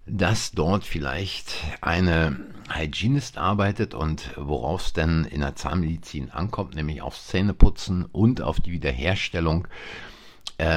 dass 0.04 0.52
dort 0.52 0.84
vielleicht 0.84 1.54
eine 1.80 2.40
Hygienist 2.70 3.38
arbeitet 3.38 3.94
und 3.94 4.30
worauf 4.36 4.86
es 4.86 4.92
denn 4.92 5.24
in 5.24 5.40
der 5.40 5.54
Zahnmedizin 5.54 6.30
ankommt, 6.30 6.74
nämlich 6.74 7.02
aufs 7.02 7.28
Zähneputzen 7.28 8.04
und 8.04 8.40
auf 8.40 8.60
die 8.60 8.72
Wiederherstellung 8.72 9.68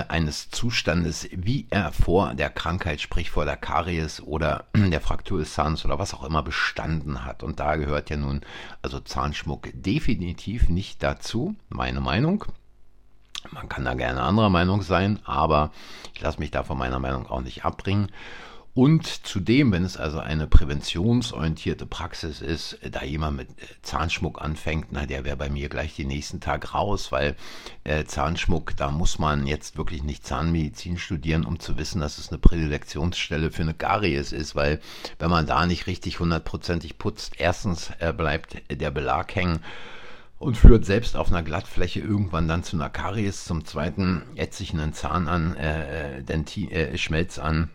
eines 0.08 0.50
Zustandes, 0.50 1.28
wie 1.32 1.68
er 1.70 1.92
vor 1.92 2.34
der 2.34 2.50
Krankheit, 2.50 3.02
sprich 3.02 3.30
vor 3.30 3.46
der 3.46 3.58
Karies 3.58 4.22
oder 4.22 4.66
der 4.76 5.02
Fraktur 5.02 5.40
des 5.40 5.54
Zahns 5.54 5.86
oder 5.86 6.00
was 6.00 6.14
auch 6.14 6.24
immer 6.24 6.44
bestanden 6.44 7.24
hat. 7.26 7.44
Und 7.44 7.60
da 7.60 7.76
gehört 7.76 8.10
ja 8.10 8.18
nun 8.18 8.42
also 8.82 9.00
Zahnschmuck 9.00 9.70
definitiv 9.74 10.70
nicht 10.70 11.04
dazu, 11.04 11.56
meine 11.70 12.02
Meinung. 12.02 12.46
Man 13.52 13.70
kann 13.70 13.86
da 13.86 13.94
gerne 13.94 14.22
anderer 14.22 14.50
Meinung 14.50 14.82
sein, 14.82 15.20
aber 15.24 15.72
ich 16.14 16.22
lasse 16.22 16.40
mich 16.40 16.52
da 16.52 16.64
von 16.64 16.78
meiner 16.78 17.00
Meinung 17.00 17.28
auch 17.28 17.42
nicht 17.42 17.64
abbringen. 17.64 18.10
Und 18.76 19.08
zudem, 19.26 19.72
wenn 19.72 19.86
es 19.86 19.96
also 19.96 20.20
eine 20.20 20.48
präventionsorientierte 20.48 21.86
Praxis 21.86 22.42
ist, 22.42 22.78
da 22.92 23.06
jemand 23.06 23.38
mit 23.38 23.50
äh, 23.52 23.54
Zahnschmuck 23.84 24.42
anfängt, 24.42 24.88
na, 24.92 25.06
der 25.06 25.24
wäre 25.24 25.38
bei 25.38 25.50
mir 25.50 25.70
gleich 25.70 25.96
den 25.96 26.10
nächsten 26.10 26.42
Tag 26.42 26.74
raus, 26.74 27.10
weil 27.10 27.38
äh, 27.86 28.04
Zahnschmuck, 28.04 28.76
da 28.76 28.92
muss 28.92 29.18
man 29.18 29.48
jetzt 29.48 29.78
wirklich 29.78 30.04
nicht 30.04 30.28
Zahnmedizin 30.28 30.98
studieren, 30.98 31.46
um 31.46 31.58
zu 31.58 31.78
wissen, 31.78 32.02
dass 32.02 32.18
es 32.18 32.28
eine 32.28 32.38
Prädilektionsstelle 32.38 33.50
für 33.50 33.62
eine 33.62 33.76
Karies 33.76 34.34
ist, 34.34 34.56
weil 34.58 34.82
wenn 35.20 35.30
man 35.30 35.48
da 35.48 35.66
nicht 35.66 35.88
richtig 35.88 36.20
hundertprozentig 36.20 36.98
putzt, 36.98 37.36
erstens 37.38 37.92
äh, 38.00 38.12
bleibt 38.12 38.62
der 38.70 38.92
Belag 38.92 39.34
hängen 39.36 39.60
und 40.38 40.58
führt 40.58 40.84
selbst 40.84 41.16
auf 41.16 41.30
einer 41.30 41.44
Glattfläche 41.44 42.02
irgendwann 42.02 42.50
dann 42.50 42.64
zu 42.64 42.76
einer 42.76 42.90
Karies. 42.90 43.46
Zum 43.46 43.64
zweiten 43.64 44.24
ätzt 44.36 44.58
sich 44.58 44.74
einen 44.74 44.92
Zahn 44.92 45.30
an, 45.30 45.56
äh, 45.56 46.18
äh 46.18 46.24
Denti 46.24 46.70
äh, 46.70 46.98
Schmelz 46.98 47.40
an 47.40 47.70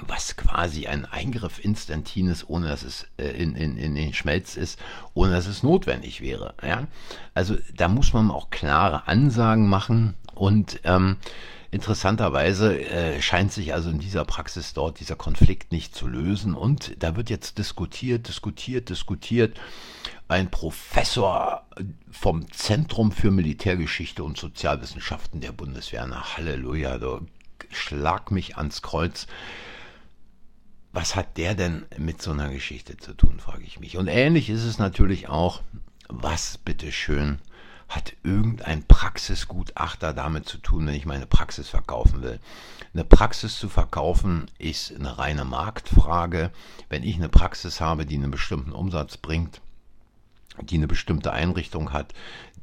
was 0.00 0.36
quasi 0.36 0.86
ein 0.86 1.04
Eingriff 1.04 1.62
instantin 1.62 2.28
ist, 2.28 2.48
ohne 2.48 2.68
dass 2.68 2.82
es 2.82 3.06
äh, 3.18 3.28
in, 3.28 3.54
in, 3.54 3.76
in 3.76 3.94
den 3.94 4.14
Schmelz 4.14 4.56
ist, 4.56 4.78
ohne 5.14 5.32
dass 5.32 5.46
es 5.46 5.62
notwendig 5.62 6.20
wäre. 6.20 6.54
Ja? 6.62 6.86
Also 7.34 7.56
da 7.74 7.88
muss 7.88 8.12
man 8.12 8.30
auch 8.30 8.50
klare 8.50 9.06
Ansagen 9.06 9.68
machen 9.68 10.14
und 10.34 10.80
ähm, 10.84 11.16
interessanterweise 11.70 12.80
äh, 12.80 13.20
scheint 13.20 13.52
sich 13.52 13.74
also 13.74 13.90
in 13.90 13.98
dieser 13.98 14.24
Praxis 14.24 14.74
dort 14.74 15.00
dieser 15.00 15.16
Konflikt 15.16 15.72
nicht 15.72 15.94
zu 15.94 16.06
lösen 16.06 16.54
und 16.54 16.92
da 17.02 17.16
wird 17.16 17.30
jetzt 17.30 17.58
diskutiert, 17.58 18.28
diskutiert, 18.28 18.88
diskutiert. 18.88 19.58
Ein 20.28 20.50
Professor 20.50 21.66
vom 22.10 22.50
Zentrum 22.52 23.12
für 23.12 23.30
Militärgeschichte 23.30 24.24
und 24.24 24.38
Sozialwissenschaften 24.38 25.40
der 25.40 25.52
Bundeswehr, 25.52 26.06
na 26.06 26.36
Halleluja, 26.36 26.98
schlag 27.70 28.30
mich 28.30 28.56
ans 28.56 28.82
Kreuz 28.82 29.26
was 30.92 31.16
hat 31.16 31.38
der 31.38 31.54
denn 31.54 31.86
mit 31.96 32.20
so 32.20 32.32
einer 32.32 32.50
Geschichte 32.50 32.96
zu 32.96 33.14
tun, 33.14 33.40
frage 33.40 33.64
ich 33.64 33.80
mich. 33.80 33.96
Und 33.96 34.08
ähnlich 34.08 34.50
ist 34.50 34.64
es 34.64 34.78
natürlich 34.78 35.28
auch, 35.28 35.62
was 36.08 36.58
bitteschön 36.58 37.38
hat 37.88 38.14
irgendein 38.22 38.84
Praxisgutachter 38.84 40.12
damit 40.12 40.46
zu 40.46 40.58
tun, 40.58 40.86
wenn 40.86 40.94
ich 40.94 41.06
meine 41.06 41.26
Praxis 41.26 41.68
verkaufen 41.68 42.22
will. 42.22 42.40
Eine 42.94 43.04
Praxis 43.04 43.58
zu 43.58 43.68
verkaufen 43.68 44.50
ist 44.58 44.94
eine 44.94 45.18
reine 45.18 45.44
Marktfrage. 45.44 46.50
Wenn 46.88 47.02
ich 47.02 47.16
eine 47.16 47.28
Praxis 47.28 47.80
habe, 47.80 48.06
die 48.06 48.16
einen 48.16 48.30
bestimmten 48.30 48.72
Umsatz 48.72 49.16
bringt, 49.16 49.60
die 50.60 50.76
eine 50.76 50.86
bestimmte 50.86 51.32
Einrichtung 51.32 51.92
hat, 51.92 52.12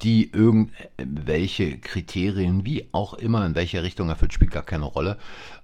die 0.01 0.31
irgendwelche 0.31 1.77
Kriterien, 1.79 2.65
wie 2.65 2.87
auch 2.91 3.13
immer, 3.15 3.45
in 3.45 3.55
welche 3.55 3.83
Richtung 3.83 4.09
erfüllt, 4.09 4.33
spielt 4.33 4.51
gar 4.51 4.63
keine 4.63 4.85
Rolle, 4.85 5.17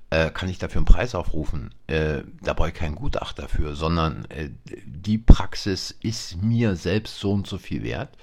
äh, 0.10 0.30
kann 0.30 0.50
ich 0.50 0.60
dafür 0.60 0.80
einen 0.80 0.86
Preis 0.86 1.16
aufrufen. 1.16 1.74
Äh, 1.88 2.24
da 2.42 2.54
brauche 2.54 2.70
ich 2.70 2.74
kein 2.74 2.96
Gutachter 2.96 3.44
dafür, 3.44 3.76
sondern 3.76 4.26
äh, 4.30 4.50
die 4.86 5.18
Praxis 5.18 5.96
ist 6.02 6.42
mir 6.42 6.76
selbst 6.76 7.20
so 7.20 7.32
und 7.32 7.48
so 7.48 7.58
viel 7.58 7.84
wert. 7.84 8.16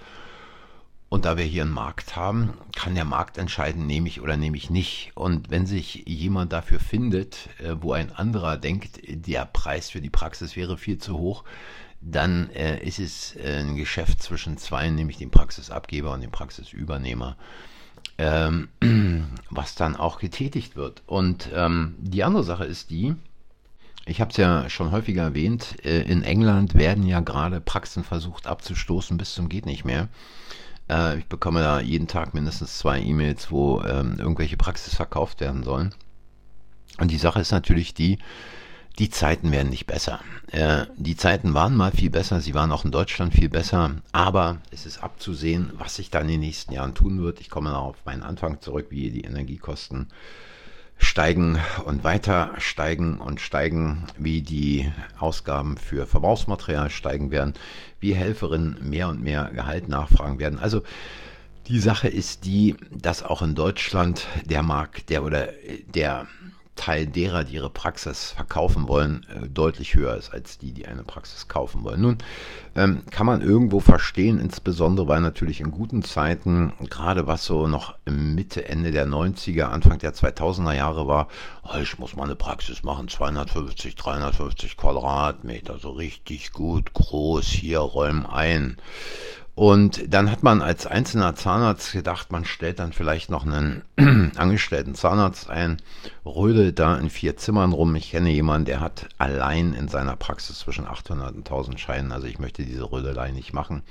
Und 1.09 1.27
da 1.27 1.37
wir 1.37 1.45
hier 1.45 1.65
einen 1.65 1.73
Markt 1.73 2.17
haben, 2.17 2.55
kann 2.75 2.95
der 2.95 3.05
Markt 3.05 3.37
entscheiden, 3.37 3.87
nehme 3.87 4.09
ich 4.09 4.23
oder 4.23 4.39
nehme 4.39 4.57
ich 4.57 4.71
nicht. 4.71 5.13
Und 5.15 5.51
wenn 5.51 5.67
sich 5.67 6.05
jemand 6.07 6.55
dafür 6.55 6.81
findet, 6.81 7.51
äh, 7.61 7.75
wo 7.81 7.93
ein 7.93 8.13
anderer 8.13 8.57
denkt, 8.57 9.01
der 9.07 9.45
Preis 9.45 9.91
für 9.91 10.01
die 10.01 10.09
Praxis 10.09 10.57
wäre 10.57 10.79
viel 10.79 10.97
zu 10.97 11.19
hoch, 11.19 11.45
dann 12.01 12.49
äh, 12.51 12.83
ist 12.83 12.99
es 12.99 13.37
äh, 13.37 13.61
ein 13.61 13.77
Geschäft 13.77 14.23
zwischen 14.23 14.57
zwei, 14.57 14.89
nämlich 14.89 15.19
dem 15.19 15.31
Praxisabgeber 15.31 16.13
und 16.13 16.23
dem 16.23 16.31
Praxisübernehmer 16.31 17.37
ähm, 18.19 18.69
was 19.51 19.75
dann 19.75 19.97
auch 19.97 20.19
getätigt 20.19 20.77
wird. 20.77 21.03
Und 21.07 21.49
ähm, 21.55 21.95
die 21.99 22.25
andere 22.25 22.45
Sache 22.45 22.65
ist 22.65 22.91
die, 22.91 23.15
ich 24.05 24.21
habe 24.21 24.31
es 24.31 24.37
ja 24.37 24.69
schon 24.69 24.91
häufiger 24.91 25.23
erwähnt, 25.23 25.77
äh, 25.85 26.03
in 26.03 26.23
England 26.23 26.75
werden 26.75 27.07
ja 27.07 27.21
gerade 27.21 27.61
Praxen 27.61 28.05
versucht 28.05 28.47
abzustoßen 28.47 29.17
bis 29.17 29.35
zum 29.35 29.49
geht 29.49 29.67
nicht 29.67 29.85
mehr. 29.85 30.09
Äh, 30.91 31.19
ich 31.19 31.27
bekomme 31.27 31.61
da 31.61 31.81
jeden 31.81 32.09
Tag 32.09 32.35
mindestens 32.35 32.79
zwei 32.79 33.01
E-Mails, 33.01 33.51
wo 33.51 33.81
ähm, 33.83 34.17
irgendwelche 34.19 34.57
Praxis 34.57 34.95
verkauft 34.95 35.41
werden 35.41 35.63
sollen. 35.63 35.95
Und 36.99 37.11
die 37.11 37.19
Sache 37.19 37.41
ist 37.41 37.53
natürlich 37.53 37.95
die, 37.95 38.19
die 38.99 39.11
Zeiten 39.11 39.53
werden 39.53 39.71
nicht 39.71 39.87
besser. 39.87 40.21
Äh, 40.51 40.87
die 40.97 41.17
Zeiten 41.17 41.55
waren 41.55 41.77
mal 41.77 41.93
viel 41.93 42.11
besser, 42.11 42.41
sie 42.41 42.55
waren 42.55 42.73
auch 42.73 42.85
in 42.85 42.91
Deutschland 42.91 43.33
viel 43.33 43.49
besser, 43.49 43.97
aber 44.13 44.59
es 44.71 44.87
ist 44.87 45.03
abzusehen, 45.03 45.73
was 45.79 45.97
sich 45.97 46.11
dann 46.11 46.23
in 46.23 46.29
den 46.29 46.41
nächsten 46.41 46.73
Jahren 46.73 46.95
tun 46.95 47.23
wird. 47.23 47.41
Ich 47.41 47.51
komme 47.51 47.71
noch 47.71 47.83
auf 47.83 48.05
meinen 48.05 48.23
Anfang 48.23 48.61
zurück, 48.61 48.87
wie 48.91 49.11
die 49.11 49.23
Energiekosten 49.25 50.09
steigen 50.99 51.59
und 51.85 52.05
weiter 52.05 52.53
steigen 52.59 53.19
und 53.19 53.41
steigen, 53.41 54.07
wie 54.19 54.43
die 54.43 54.93
Ausgaben 55.19 55.77
für 55.77 56.07
Verbrauchsmaterial 56.07 56.91
steigen 56.91 57.31
werden, 57.31 57.55
wie 57.99 58.15
Helferinnen 58.15 58.89
mehr 58.89 59.09
und 59.09 59.23
mehr 59.23 59.51
Gehalt 59.53 59.89
nachfragen 59.89 60.39
werden. 60.39 60.59
Also 60.59 60.83
die 61.69 61.81
Sache 61.81 62.09
ist 62.09 62.45
die, 62.45 62.77
dass 62.91 63.23
auch 63.23 63.43
in 63.43 63.55
Deutschland 63.55 64.27
der 64.45 64.63
Markt, 64.63 65.11
der 65.11 65.25
oder 65.25 65.49
der 65.95 66.27
Teil 66.75 67.07
derer, 67.07 67.45
die 67.45 67.55
ihre 67.55 67.71
Praxis 67.71 68.33
verkaufen 68.33 68.89
wollen, 68.89 69.27
äh, 69.29 69.49
deutlich 69.49 69.95
höher 69.95 70.17
ist 70.17 70.33
als 70.33 70.59
die, 70.59 70.73
die 70.73 70.87
eine 70.87 71.05
Praxis 71.05 71.47
kaufen 71.47 71.85
wollen. 71.85 72.01
Nun 72.01 72.19
ähm, 72.75 73.03
kann 73.11 73.27
man 73.27 73.43
irgendwo 73.43 73.81
verstehen, 73.81 74.41
insbesondere 74.41 75.07
weil 75.07 75.21
natürlich 75.21 75.61
in 75.61 75.71
guten 75.71 76.03
Zeiten, 76.03 76.73
gerade 76.89 77.27
was 77.27 77.45
so 77.45 77.67
noch 77.67 77.95
Mitte, 78.07 78.69
Ende 78.69 78.91
der 78.91 79.07
90er, 79.07 79.65
Anfang 79.65 79.99
der 79.99 80.15
2000er 80.15 80.75
Jahre 80.75 81.07
war, 81.07 81.29
oh, 81.63 81.79
ich 81.81 81.99
muss 81.99 82.17
mal 82.17 82.25
eine 82.25 82.37
Praxis 82.37 82.83
machen, 82.83 83.09
250, 83.09 83.95
350 83.95 84.77
Quadratmeter, 84.77 85.79
so 85.79 85.91
richtig 85.91 86.53
gut, 86.53 86.95
groß, 86.95 87.47
hier 87.47 87.81
räumen 87.81 88.25
ein. 88.25 88.79
Und 89.55 90.13
dann 90.13 90.31
hat 90.31 90.43
man 90.43 90.63
als 90.63 90.87
einzelner 90.87 91.35
Zahnarzt 91.35 91.93
gedacht, 91.93 92.33
man 92.33 92.47
stellt 92.47 92.79
dann 92.79 92.95
vielleicht 92.95 93.29
noch 93.29 93.45
einen 93.45 93.83
angestellten 94.37 94.95
Zahnarzt 94.95 95.51
ein, 95.51 95.77
rödelt 96.25 96.79
da 96.79 96.97
in 96.97 97.11
vier 97.11 97.37
Zimmern 97.37 97.73
rum. 97.73 97.95
Ich 97.95 98.13
kenne 98.13 98.31
jemanden, 98.31 98.65
der 98.65 98.81
hat 98.81 99.09
allein 99.19 99.75
in 99.75 99.89
seiner 99.89 100.17
Praxis 100.17 100.61
zwischen 100.61 100.87
800 100.87 101.35
und 101.35 101.47
1000 101.47 101.79
Scheinen. 101.79 102.13
Also 102.13 102.27
ich 102.27 102.39
möchte 102.39 102.65
diese 102.65 102.91
Rödelei 102.91 103.31
nicht 103.31 103.53
machen. 103.53 103.83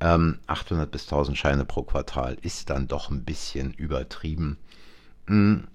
Ähm, 0.00 0.38
800 0.46 0.90
bis 0.90 1.04
1000 1.04 1.38
Scheine 1.38 1.64
pro 1.64 1.82
Quartal 1.82 2.36
ist 2.42 2.68
dann 2.68 2.86
doch 2.86 3.10
ein 3.10 3.24
bisschen 3.24 3.72
übertrieben. 3.72 4.58
Mhm. 5.26 5.66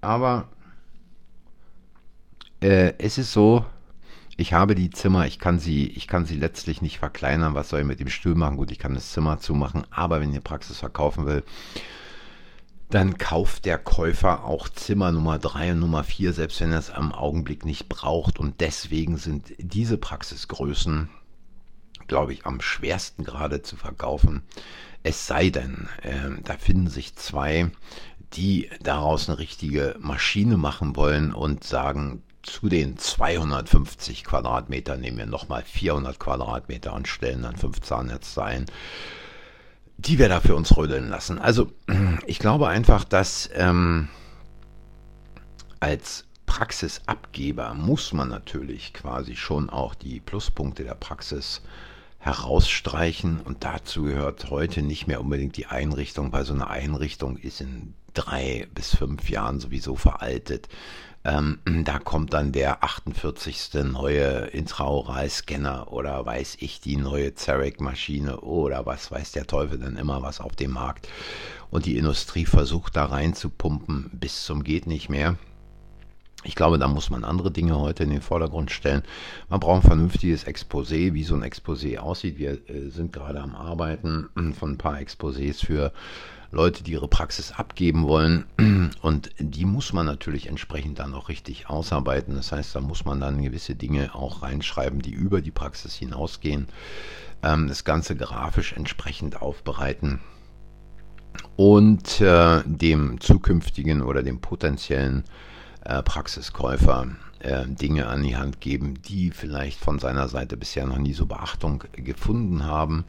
Aber 0.00 0.48
äh, 2.62 2.94
es 2.96 3.18
ist 3.18 3.32
so, 3.32 3.66
ich 4.36 4.52
habe 4.52 4.74
die 4.74 4.90
Zimmer, 4.90 5.26
ich 5.26 5.38
kann 5.38 5.58
sie, 5.58 5.86
ich 5.86 6.08
kann 6.08 6.26
sie 6.26 6.36
letztlich 6.36 6.82
nicht 6.82 6.98
verkleinern. 6.98 7.54
Was 7.54 7.68
soll 7.68 7.80
ich 7.80 7.86
mit 7.86 8.00
dem 8.00 8.08
Stuhl 8.08 8.34
machen? 8.34 8.56
Gut, 8.56 8.72
ich 8.72 8.78
kann 8.78 8.94
das 8.94 9.12
Zimmer 9.12 9.38
zumachen, 9.38 9.86
aber 9.90 10.20
wenn 10.20 10.34
ihr 10.34 10.40
Praxis 10.40 10.78
verkaufen 10.78 11.26
will, 11.26 11.44
dann 12.90 13.18
kauft 13.18 13.64
der 13.64 13.78
Käufer 13.78 14.44
auch 14.44 14.68
Zimmer 14.68 15.10
Nummer 15.10 15.38
3 15.38 15.72
und 15.72 15.80
Nummer 15.80 16.04
4, 16.04 16.32
selbst 16.32 16.60
wenn 16.60 16.72
er 16.72 16.78
es 16.78 16.90
am 16.90 17.12
Augenblick 17.12 17.64
nicht 17.64 17.88
braucht. 17.88 18.38
Und 18.38 18.60
deswegen 18.60 19.16
sind 19.16 19.54
diese 19.58 19.98
Praxisgrößen, 19.98 21.08
glaube 22.06 22.32
ich, 22.32 22.44
am 22.44 22.60
schwersten 22.60 23.24
gerade 23.24 23.62
zu 23.62 23.76
verkaufen. 23.76 24.42
Es 25.02 25.26
sei 25.26 25.50
denn, 25.50 25.88
äh, 26.02 26.42
da 26.42 26.56
finden 26.56 26.88
sich 26.88 27.14
zwei, 27.16 27.70
die 28.34 28.70
daraus 28.82 29.28
eine 29.28 29.38
richtige 29.38 29.96
Maschine 30.00 30.56
machen 30.56 30.96
wollen 30.96 31.32
und 31.32 31.64
sagen, 31.64 32.22
zu 32.44 32.68
den 32.68 32.96
250 32.96 34.24
Quadratmetern 34.24 35.00
nehmen 35.00 35.18
wir 35.18 35.26
nochmal 35.26 35.62
400 35.64 36.18
Quadratmeter 36.18 36.92
und 36.92 37.08
stellen 37.08 37.42
dann 37.42 37.56
fünf 37.56 37.80
Zahnnetze 37.80 38.42
ein 38.42 38.66
die 39.96 40.18
wir 40.18 40.28
da 40.28 40.40
für 40.40 40.56
uns 40.56 40.76
rödeln 40.76 41.08
lassen. 41.08 41.38
Also 41.38 41.70
ich 42.26 42.38
glaube 42.38 42.68
einfach, 42.68 43.04
dass 43.04 43.48
ähm, 43.54 44.08
als 45.80 46.26
Praxisabgeber 46.46 47.74
muss 47.74 48.12
man 48.12 48.28
natürlich 48.28 48.92
quasi 48.92 49.36
schon 49.36 49.70
auch 49.70 49.94
die 49.94 50.20
Pluspunkte 50.20 50.84
der 50.84 50.94
Praxis 50.94 51.62
herausstreichen 52.24 53.40
und 53.40 53.64
dazu 53.64 54.04
gehört 54.04 54.50
heute 54.50 54.82
nicht 54.82 55.06
mehr 55.06 55.20
unbedingt 55.20 55.58
die 55.58 55.66
Einrichtung, 55.66 56.32
weil 56.32 56.46
so 56.46 56.54
eine 56.54 56.68
Einrichtung 56.68 57.36
ist 57.36 57.60
in 57.60 57.92
drei 58.14 58.66
bis 58.72 58.96
fünf 58.96 59.28
Jahren 59.28 59.60
sowieso 59.60 59.94
veraltet. 59.94 60.68
Ähm, 61.22 61.58
da 61.84 61.98
kommt 61.98 62.32
dann 62.32 62.50
der 62.50 62.82
48. 62.82 63.84
neue 63.84 64.46
Intraoral-Scanner 64.46 65.92
oder 65.92 66.24
weiß 66.24 66.56
ich, 66.60 66.80
die 66.80 66.96
neue 66.96 67.34
Zarek-Maschine 67.34 68.40
oder 68.40 68.86
was 68.86 69.10
weiß 69.10 69.32
der 69.32 69.46
Teufel 69.46 69.78
denn 69.78 69.96
immer 69.96 70.22
was 70.22 70.40
auf 70.40 70.56
dem 70.56 70.70
Markt. 70.70 71.06
Und 71.70 71.84
die 71.84 71.98
Industrie 71.98 72.46
versucht 72.46 72.96
da 72.96 73.04
rein 73.04 73.34
zu 73.34 73.50
pumpen 73.50 74.08
bis 74.14 74.44
zum 74.44 74.64
geht 74.64 74.86
nicht 74.86 75.10
mehr. 75.10 75.36
Ich 76.44 76.54
glaube, 76.54 76.78
da 76.78 76.88
muss 76.88 77.10
man 77.10 77.24
andere 77.24 77.50
Dinge 77.50 77.78
heute 77.78 78.04
in 78.04 78.10
den 78.10 78.20
Vordergrund 78.20 78.70
stellen. 78.70 79.02
Man 79.48 79.60
braucht 79.60 79.82
ein 79.82 79.88
vernünftiges 79.88 80.46
Exposé, 80.46 81.14
wie 81.14 81.24
so 81.24 81.34
ein 81.34 81.42
Exposé 81.42 81.98
aussieht. 81.98 82.38
Wir 82.38 82.52
äh, 82.68 82.90
sind 82.90 83.12
gerade 83.12 83.40
am 83.40 83.54
Arbeiten 83.54 84.28
von 84.58 84.72
ein 84.72 84.78
paar 84.78 84.98
Exposés 84.98 85.64
für 85.64 85.92
Leute, 86.50 86.84
die 86.84 86.92
ihre 86.92 87.08
Praxis 87.08 87.52
abgeben 87.52 88.06
wollen. 88.06 88.44
Und 89.02 89.30
die 89.38 89.64
muss 89.64 89.92
man 89.92 90.06
natürlich 90.06 90.46
entsprechend 90.48 90.98
dann 90.98 91.14
auch 91.14 91.28
richtig 91.28 91.68
ausarbeiten. 91.68 92.34
Das 92.34 92.52
heißt, 92.52 92.76
da 92.76 92.80
muss 92.80 93.04
man 93.04 93.20
dann 93.20 93.42
gewisse 93.42 93.74
Dinge 93.74 94.14
auch 94.14 94.42
reinschreiben, 94.42 95.00
die 95.00 95.12
über 95.12 95.40
die 95.40 95.50
Praxis 95.50 95.94
hinausgehen. 95.94 96.68
Ähm, 97.42 97.68
das 97.68 97.84
Ganze 97.84 98.16
grafisch 98.16 98.74
entsprechend 98.74 99.40
aufbereiten 99.40 100.20
und 101.56 102.20
äh, 102.20 102.62
dem 102.64 103.20
zukünftigen 103.20 104.02
oder 104.02 104.22
dem 104.22 104.40
potenziellen 104.40 105.24
äh, 105.84 106.02
Praxiskäufer 106.02 107.08
äh, 107.40 107.66
Dinge 107.66 108.06
an 108.06 108.22
die 108.22 108.36
Hand 108.36 108.60
geben, 108.60 109.00
die 109.02 109.30
vielleicht 109.30 109.78
von 109.78 109.98
seiner 109.98 110.28
Seite 110.28 110.56
bisher 110.56 110.86
noch 110.86 110.98
nie 110.98 111.12
so 111.12 111.26
Beachtung 111.26 111.84
gefunden 111.92 112.64
haben 112.64 113.04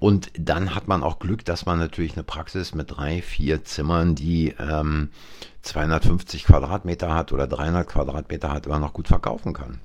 und 0.00 0.30
dann 0.38 0.74
hat 0.74 0.86
man 0.86 1.02
auch 1.02 1.18
Glück, 1.18 1.44
dass 1.44 1.66
man 1.66 1.78
natürlich 1.78 2.14
eine 2.14 2.22
Praxis 2.22 2.74
mit 2.74 2.96
drei, 2.96 3.20
vier 3.20 3.64
Zimmern, 3.64 4.14
die 4.14 4.54
ähm, 4.58 5.10
250 5.62 6.44
Quadratmeter 6.44 7.12
hat 7.14 7.32
oder 7.32 7.46
300 7.48 7.86
Quadratmeter 7.86 8.52
hat, 8.52 8.66
immer 8.66 8.78
noch 8.78 8.92
gut 8.92 9.08
verkaufen 9.08 9.52
kann. 9.52 9.80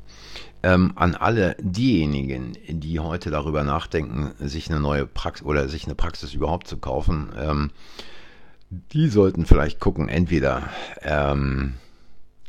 Ähm, 0.61 0.93
an 0.95 1.15
alle 1.15 1.55
diejenigen, 1.59 2.53
die 2.67 2.99
heute 2.99 3.31
darüber 3.31 3.63
nachdenken, 3.63 4.33
sich 4.39 4.69
eine 4.69 4.79
neue 4.79 5.07
Praxis 5.07 5.45
oder 5.45 5.67
sich 5.67 5.85
eine 5.85 5.95
Praxis 5.95 6.33
überhaupt 6.33 6.67
zu 6.67 6.77
kaufen, 6.77 7.31
ähm, 7.37 7.71
die 8.69 9.09
sollten 9.09 9.45
vielleicht 9.45 9.79
gucken, 9.79 10.09
entweder 10.09 10.69
ähm, 11.01 11.73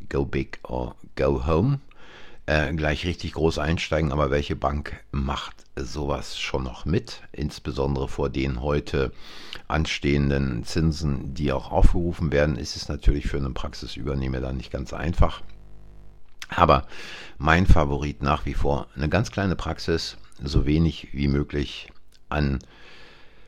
go 0.08 0.24
big 0.24 0.58
or 0.62 0.94
go 1.16 1.46
home 1.46 1.80
äh, 2.46 2.72
gleich 2.74 3.06
richtig 3.06 3.32
groß 3.32 3.58
einsteigen, 3.58 4.12
aber 4.12 4.30
welche 4.30 4.56
Bank 4.56 5.00
macht 5.10 5.54
sowas 5.76 6.38
schon 6.38 6.62
noch 6.62 6.84
mit? 6.84 7.22
Insbesondere 7.32 8.08
vor 8.08 8.28
den 8.28 8.60
heute 8.60 9.12
anstehenden 9.66 10.64
Zinsen, 10.64 11.34
die 11.34 11.52
auch 11.52 11.70
aufgerufen 11.70 12.32
werden, 12.32 12.56
ist 12.56 12.76
es 12.76 12.88
natürlich 12.88 13.26
für 13.26 13.38
einen 13.38 13.54
Praxisübernehmer 13.54 14.40
dann 14.40 14.58
nicht 14.58 14.70
ganz 14.70 14.92
einfach. 14.92 15.42
Aber 16.50 16.86
mein 17.38 17.66
Favorit 17.66 18.22
nach 18.22 18.44
wie 18.44 18.54
vor 18.54 18.88
eine 18.94 19.08
ganz 19.08 19.30
kleine 19.30 19.56
Praxis, 19.56 20.18
so 20.42 20.66
wenig 20.66 21.08
wie 21.12 21.28
möglich 21.28 21.90
an 22.28 22.58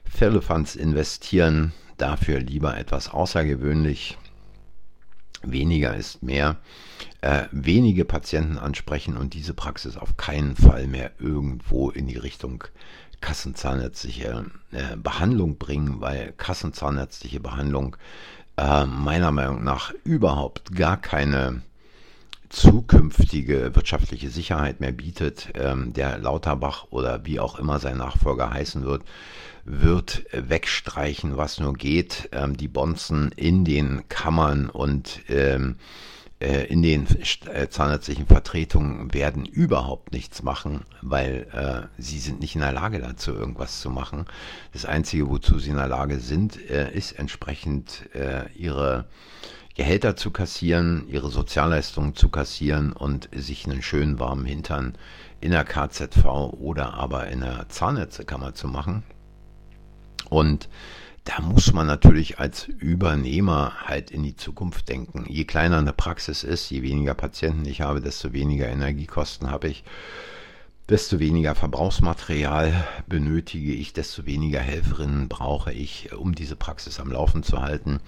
Firlefanz 0.05 0.75
investieren, 0.75 1.73
dafür 1.99 2.41
lieber 2.41 2.77
etwas 2.79 3.11
außergewöhnlich 3.11 4.17
weniger 5.43 5.95
ist 5.95 6.23
mehr, 6.23 6.57
äh, 7.21 7.45
wenige 7.51 8.05
Patienten 8.05 8.59
ansprechen 8.59 9.17
und 9.17 9.35
diese 9.35 9.55
Praxis 9.55 9.97
auf 9.97 10.17
keinen 10.17 10.57
Fall 10.57 10.87
mehr 10.87 11.13
irgendwo 11.19 11.91
in 11.91 12.07
die 12.07 12.19
Richtung 12.19 12.65
kassenzahnärztliche 13.21 14.47
äh, 14.73 14.97
Behandlung 14.97 15.59
bringen, 15.59 16.01
weil 16.01 16.33
kassenzahnärztliche 16.37 17.41
Behandlung 17.41 17.97
äh, 18.57 18.87
meiner 18.87 19.33
Meinung 19.33 19.65
nach 19.65 19.93
überhaupt 20.05 20.75
gar 20.75 20.97
keine 20.97 21.63
zukünftige 22.49 23.75
wirtschaftliche 23.75 24.31
Sicherheit 24.31 24.81
mehr 24.81 24.93
bietet. 24.93 25.49
Ähm, 25.55 25.93
der 25.93 26.19
Lauterbach 26.19 26.87
oder 26.91 27.25
wie 27.25 27.41
auch 27.41 27.59
immer 27.59 27.79
sein 27.79 27.99
Nachfolger 27.99 28.51
heißen 28.53 28.85
wird, 28.85 29.03
wird 29.65 30.25
wegstreichen, 30.33 31.37
was 31.37 31.61
nur 31.61 31.75
geht. 31.75 32.29
Ähm, 32.33 32.57
die 32.57 32.69
Bonzen 32.69 33.33
in 33.37 33.65
den 33.65 34.09
Kammern 34.09 34.71
und 34.71 35.21
ähm, 35.29 35.77
äh, 36.39 36.65
in 36.67 36.83
den 36.83 37.07
äh, 37.47 37.69
zahnärztlichen 37.69 38.27
Vertretungen 38.27 39.15
werden 39.15 39.47
überhaupt 39.47 40.13
nichts 40.13 40.43
machen, 40.43 40.83
weil 41.01 41.47
äh, 41.53 42.01
sie 42.01 42.19
sind 42.19 42.41
nicht 42.41 42.55
in 42.55 42.61
der 42.61 42.73
Lage 42.73 42.99
dazu, 42.99 43.33
irgendwas 43.33 43.81
zu 43.81 43.89
machen. 43.91 44.27
Das 44.73 44.85
Einzige, 44.85 45.31
wozu 45.31 45.59
sie 45.59 45.71
in 45.71 45.77
der 45.77 45.89
Lage 45.89 46.21
sind, 46.21 46.59
äh, 46.71 46.93
ist 46.93 47.13
entsprechend 47.13 48.15
äh, 48.15 48.51
ihre 48.55 49.07
Gehälter 49.77 50.17
zu 50.17 50.31
kassieren, 50.31 51.07
ihre 51.09 51.31
Sozialleistungen 51.31 52.15
zu 52.15 52.31
kassieren 52.31 52.93
und 52.93 53.29
sich 53.35 53.67
einen 53.67 53.83
schönen 53.83 54.19
warmen 54.19 54.47
Hintern 54.47 54.97
in 55.43 55.51
der 55.51 55.65
KZV 55.65 56.25
oder 56.25 56.95
aber 56.95 57.29
in 57.29 57.41
der 57.41 57.69
Zahnärztekammer 57.69 58.55
zu 58.55 58.69
machen. 58.69 59.03
Und 60.31 60.71
da 61.25 61.43
muss 61.43 61.75
man 61.75 61.87
natürlich 61.87 62.39
als 62.39 62.69
Übernehmer 62.69 63.75
halt 63.85 64.11
in 64.11 64.23
die 64.23 64.37
Zukunft 64.37 64.89
denken. 64.89 65.27
Je 65.29 65.45
kleiner 65.45 65.79
eine 65.79 65.93
Praxis 65.93 66.43
ist, 66.43 66.71
je 66.71 66.83
weniger 66.83 67.15
Patienten 67.15 67.67
ich 67.67 67.83
habe, 67.83 68.01
desto 68.01 68.33
weniger 68.33 68.69
Energiekosten 68.69 69.51
habe 69.51 69.69
ich, 69.69 69.85
desto 70.89 71.19
weniger 71.19 71.55
Verbrauchsmaterial 71.55 72.87
benötige 73.07 73.73
ich, 73.73 73.93
desto 73.93 74.27
weniger 74.27 74.61
Helferinnen 74.61 75.29
brauche 75.29 75.73
ich, 75.73 76.13
um 76.13 76.35
diese 76.35 76.57
Praxis 76.57 77.01
am 77.01 77.11
Laufen 77.11 77.43
zu 77.43 77.61
halten. 77.61 78.01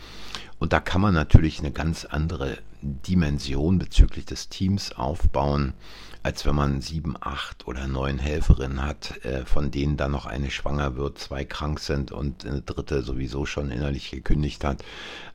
Und 0.58 0.72
da 0.72 0.80
kann 0.80 1.00
man 1.00 1.14
natürlich 1.14 1.58
eine 1.58 1.72
ganz 1.72 2.04
andere 2.04 2.58
Dimension 2.82 3.78
bezüglich 3.78 4.24
des 4.24 4.48
Teams 4.48 4.92
aufbauen 4.92 5.74
als 6.22 6.44
wenn 6.44 6.54
man 6.54 6.80
sieben, 6.80 7.14
acht 7.18 7.66
oder 7.66 7.86
neun 7.86 8.18
Helferinnen 8.18 8.82
hat, 8.82 9.24
äh, 9.24 9.44
von 9.46 9.70
denen 9.70 9.96
dann 9.96 10.10
noch 10.10 10.26
eine 10.26 10.50
schwanger 10.50 10.96
wird, 10.96 11.18
zwei 11.18 11.44
krank 11.44 11.80
sind 11.80 12.12
und 12.12 12.44
eine 12.44 12.60
dritte 12.60 13.02
sowieso 13.02 13.46
schon 13.46 13.70
innerlich 13.70 14.10
gekündigt 14.10 14.64
hat. 14.64 14.84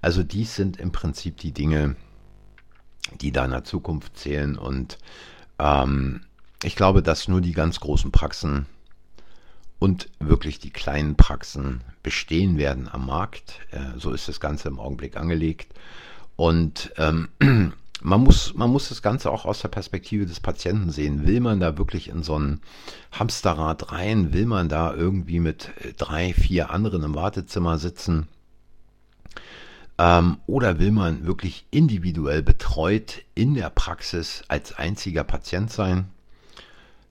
Also 0.01 0.23
dies 0.23 0.56
sind 0.56 0.77
im 0.77 0.91
Prinzip 0.91 1.38
die 1.38 1.51
Dinge, 1.51 1.95
die 3.21 3.32
da 3.32 3.45
in 3.45 3.51
der 3.51 3.63
Zukunft 3.63 4.17
zählen 4.17 4.58
und 4.58 4.97
ähm, 5.58 6.21
ich 6.63 6.76
glaube, 6.76 7.04
dass 7.04 7.28
nur 7.28 7.41
die 7.41 7.54
ganz 7.54 7.80
großen 7.80 8.12
Praxen 8.12 8.65
und 9.80 10.10
wirklich 10.19 10.60
die 10.60 10.69
kleinen 10.69 11.15
Praxen 11.15 11.84
bestehen 12.04 12.58
werden 12.58 12.88
am 12.89 13.06
Markt. 13.06 13.60
Äh, 13.71 13.99
so 13.99 14.12
ist 14.12 14.28
das 14.28 14.39
Ganze 14.39 14.69
im 14.69 14.80
Augenblick 14.80 15.17
angelegt. 15.17 15.73
Und 16.36 16.93
ähm, 16.97 17.30
man 18.02 18.21
muss, 18.21 18.54
man 18.54 18.69
muss 18.69 18.89
das 18.89 19.02
Ganze 19.02 19.30
auch 19.30 19.45
aus 19.45 19.62
der 19.62 19.67
Perspektive 19.67 20.26
des 20.26 20.39
Patienten 20.39 20.89
sehen. 20.89 21.28
Will 21.28 21.41
man 21.41 21.60
da 21.60 21.78
wirklich 21.78 22.08
in 22.08 22.23
so 22.23 22.39
ein 22.39 22.62
Hamsterrad 23.12 23.91
rein? 23.91 24.34
Will 24.34 24.45
man 24.45 24.69
da 24.69 24.93
irgendwie 24.93 25.39
mit 25.39 25.71
äh, 25.82 25.93
drei, 25.93 26.34
vier 26.34 26.69
anderen 26.69 27.04
im 27.04 27.15
Wartezimmer 27.15 27.78
sitzen? 27.78 28.28
Ähm, 29.97 30.38
oder 30.47 30.80
will 30.80 30.91
man 30.91 31.26
wirklich 31.26 31.65
individuell 31.71 32.41
betreut 32.41 33.23
in 33.36 33.54
der 33.54 33.69
Praxis 33.69 34.43
als 34.47 34.73
einziger 34.73 35.23
Patient 35.23 35.71
sein? 35.71 36.10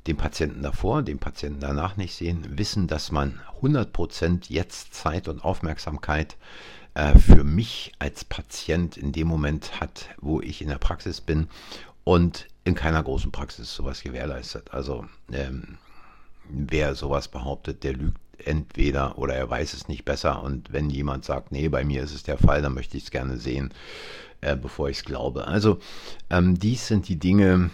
Den 0.06 0.16
Patienten 0.16 0.62
davor, 0.62 1.02
den 1.02 1.18
Patienten 1.18 1.60
danach 1.60 1.96
nicht 1.96 2.14
sehen, 2.14 2.58
wissen, 2.58 2.88
dass 2.88 3.12
man 3.12 3.40
100% 3.62 4.46
jetzt 4.48 4.94
Zeit 4.94 5.28
und 5.28 5.44
Aufmerksamkeit 5.44 6.36
äh, 6.94 7.16
für 7.18 7.44
mich 7.44 7.92
als 7.98 8.24
Patient 8.24 8.96
in 8.96 9.12
dem 9.12 9.28
Moment 9.28 9.80
hat, 9.80 10.08
wo 10.20 10.40
ich 10.40 10.60
in 10.60 10.68
der 10.68 10.78
Praxis 10.78 11.20
bin 11.20 11.48
und 12.04 12.48
in 12.64 12.74
keiner 12.74 13.02
großen 13.02 13.32
Praxis 13.32 13.74
sowas 13.74 14.02
gewährleistet. 14.02 14.72
Also 14.72 15.06
ähm, 15.32 15.78
wer 16.48 16.94
sowas 16.94 17.28
behauptet, 17.28 17.84
der 17.84 17.94
lügt 17.94 18.18
entweder 18.44 19.18
oder 19.18 19.34
er 19.34 19.48
weiß 19.48 19.72
es 19.72 19.88
nicht 19.88 20.04
besser 20.04 20.42
und 20.42 20.72
wenn 20.72 20.90
jemand 20.90 21.24
sagt, 21.24 21.52
nee, 21.52 21.68
bei 21.68 21.84
mir 21.84 22.02
ist 22.02 22.14
es 22.14 22.24
der 22.24 22.38
Fall, 22.38 22.60
dann 22.60 22.74
möchte 22.74 22.96
ich 22.96 23.04
es 23.04 23.10
gerne 23.10 23.38
sehen, 23.38 23.72
äh, 24.40 24.56
bevor 24.56 24.88
ich 24.88 24.98
es 24.98 25.04
glaube. 25.04 25.46
Also 25.46 25.78
ähm, 26.28 26.58
dies 26.58 26.88
sind 26.88 27.08
die 27.08 27.18
Dinge, 27.18 27.70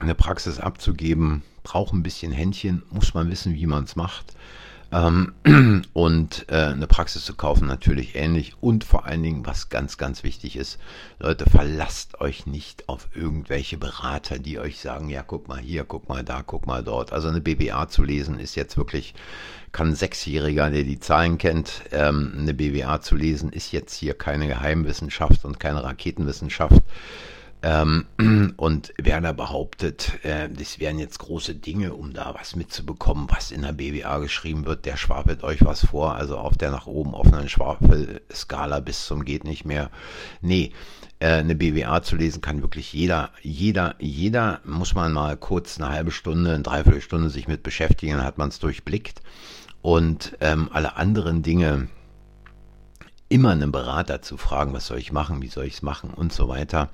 eine 0.00 0.14
Praxis 0.14 0.58
abzugeben, 0.58 1.42
braucht 1.62 1.92
ein 1.92 2.02
bisschen 2.02 2.32
Händchen, 2.32 2.82
muss 2.90 3.14
man 3.14 3.30
wissen, 3.30 3.54
wie 3.54 3.66
man 3.66 3.84
es 3.84 3.96
macht. 3.96 4.34
Ähm, 4.90 5.34
und 5.92 6.46
äh, 6.48 6.54
eine 6.54 6.86
Praxis 6.86 7.24
zu 7.24 7.34
kaufen 7.34 7.66
natürlich 7.66 8.14
ähnlich. 8.14 8.54
Und 8.60 8.84
vor 8.84 9.04
allen 9.04 9.22
Dingen, 9.22 9.46
was 9.46 9.68
ganz, 9.68 9.98
ganz 9.98 10.22
wichtig 10.22 10.56
ist, 10.56 10.78
Leute, 11.18 11.48
verlasst 11.48 12.20
euch 12.20 12.46
nicht 12.46 12.88
auf 12.88 13.08
irgendwelche 13.14 13.76
Berater, 13.76 14.38
die 14.38 14.58
euch 14.58 14.78
sagen, 14.78 15.10
ja, 15.10 15.22
guck 15.22 15.48
mal 15.48 15.58
hier, 15.58 15.84
guck 15.84 16.08
mal 16.08 16.24
da, 16.24 16.42
guck 16.42 16.66
mal 16.66 16.82
dort. 16.82 17.12
Also 17.12 17.28
eine 17.28 17.42
BWA 17.42 17.88
zu 17.88 18.02
lesen 18.02 18.38
ist 18.38 18.54
jetzt 18.54 18.78
wirklich, 18.78 19.14
kann 19.72 19.88
ein 19.88 19.94
Sechsjähriger, 19.94 20.70
der 20.70 20.84
die 20.84 21.00
Zahlen 21.00 21.36
kennt, 21.36 21.82
ähm, 21.92 22.32
eine 22.38 22.54
BWA 22.54 23.02
zu 23.02 23.14
lesen, 23.14 23.52
ist 23.52 23.72
jetzt 23.72 23.94
hier 23.94 24.14
keine 24.14 24.46
Geheimwissenschaft 24.46 25.44
und 25.44 25.60
keine 25.60 25.84
Raketenwissenschaft. 25.84 26.82
Ähm, 27.60 28.06
und 28.56 28.92
Werner 28.98 29.32
behauptet, 29.32 30.24
äh, 30.24 30.48
das 30.48 30.78
wären 30.78 30.98
jetzt 30.98 31.18
große 31.18 31.56
Dinge, 31.56 31.92
um 31.92 32.12
da 32.12 32.34
was 32.38 32.54
mitzubekommen, 32.54 33.26
was 33.30 33.50
in 33.50 33.62
der 33.62 33.72
BWA 33.72 34.18
geschrieben 34.18 34.64
wird. 34.64 34.84
Der 34.84 34.96
schwafelt 34.96 35.42
euch 35.42 35.64
was 35.64 35.84
vor, 35.84 36.14
also 36.14 36.38
auf 36.38 36.56
der 36.56 36.70
nach 36.70 36.86
oben 36.86 37.14
offenen 37.14 37.48
Schwafelskala 37.48 38.78
bis 38.80 39.06
zum 39.06 39.24
geht 39.24 39.42
nicht 39.42 39.64
mehr. 39.64 39.90
Nee, 40.40 40.72
äh, 41.18 41.32
eine 41.32 41.56
BWA 41.56 42.00
zu 42.02 42.14
lesen 42.14 42.40
kann 42.40 42.62
wirklich 42.62 42.92
jeder, 42.92 43.30
jeder, 43.42 43.96
jeder 43.98 44.60
muss 44.64 44.94
man 44.94 45.12
mal 45.12 45.36
kurz 45.36 45.80
eine 45.80 45.90
halbe 45.90 46.12
Stunde, 46.12 46.52
eine 46.54 46.62
Dreiviertelstunde 46.62 47.28
sich 47.28 47.48
mit 47.48 47.64
beschäftigen, 47.64 48.18
dann 48.18 48.24
hat 48.24 48.38
man 48.38 48.50
es 48.50 48.60
durchblickt. 48.60 49.20
Und 49.82 50.36
ähm, 50.40 50.68
alle 50.72 50.96
anderen 50.96 51.42
Dinge, 51.42 51.88
immer 53.28 53.50
einen 53.50 53.72
Berater 53.72 54.22
zu 54.22 54.36
fragen, 54.36 54.72
was 54.72 54.86
soll 54.86 54.98
ich 54.98 55.12
machen, 55.12 55.42
wie 55.42 55.48
soll 55.48 55.64
ich 55.64 55.74
es 55.74 55.82
machen 55.82 56.10
und 56.10 56.32
so 56.32 56.48
weiter 56.48 56.88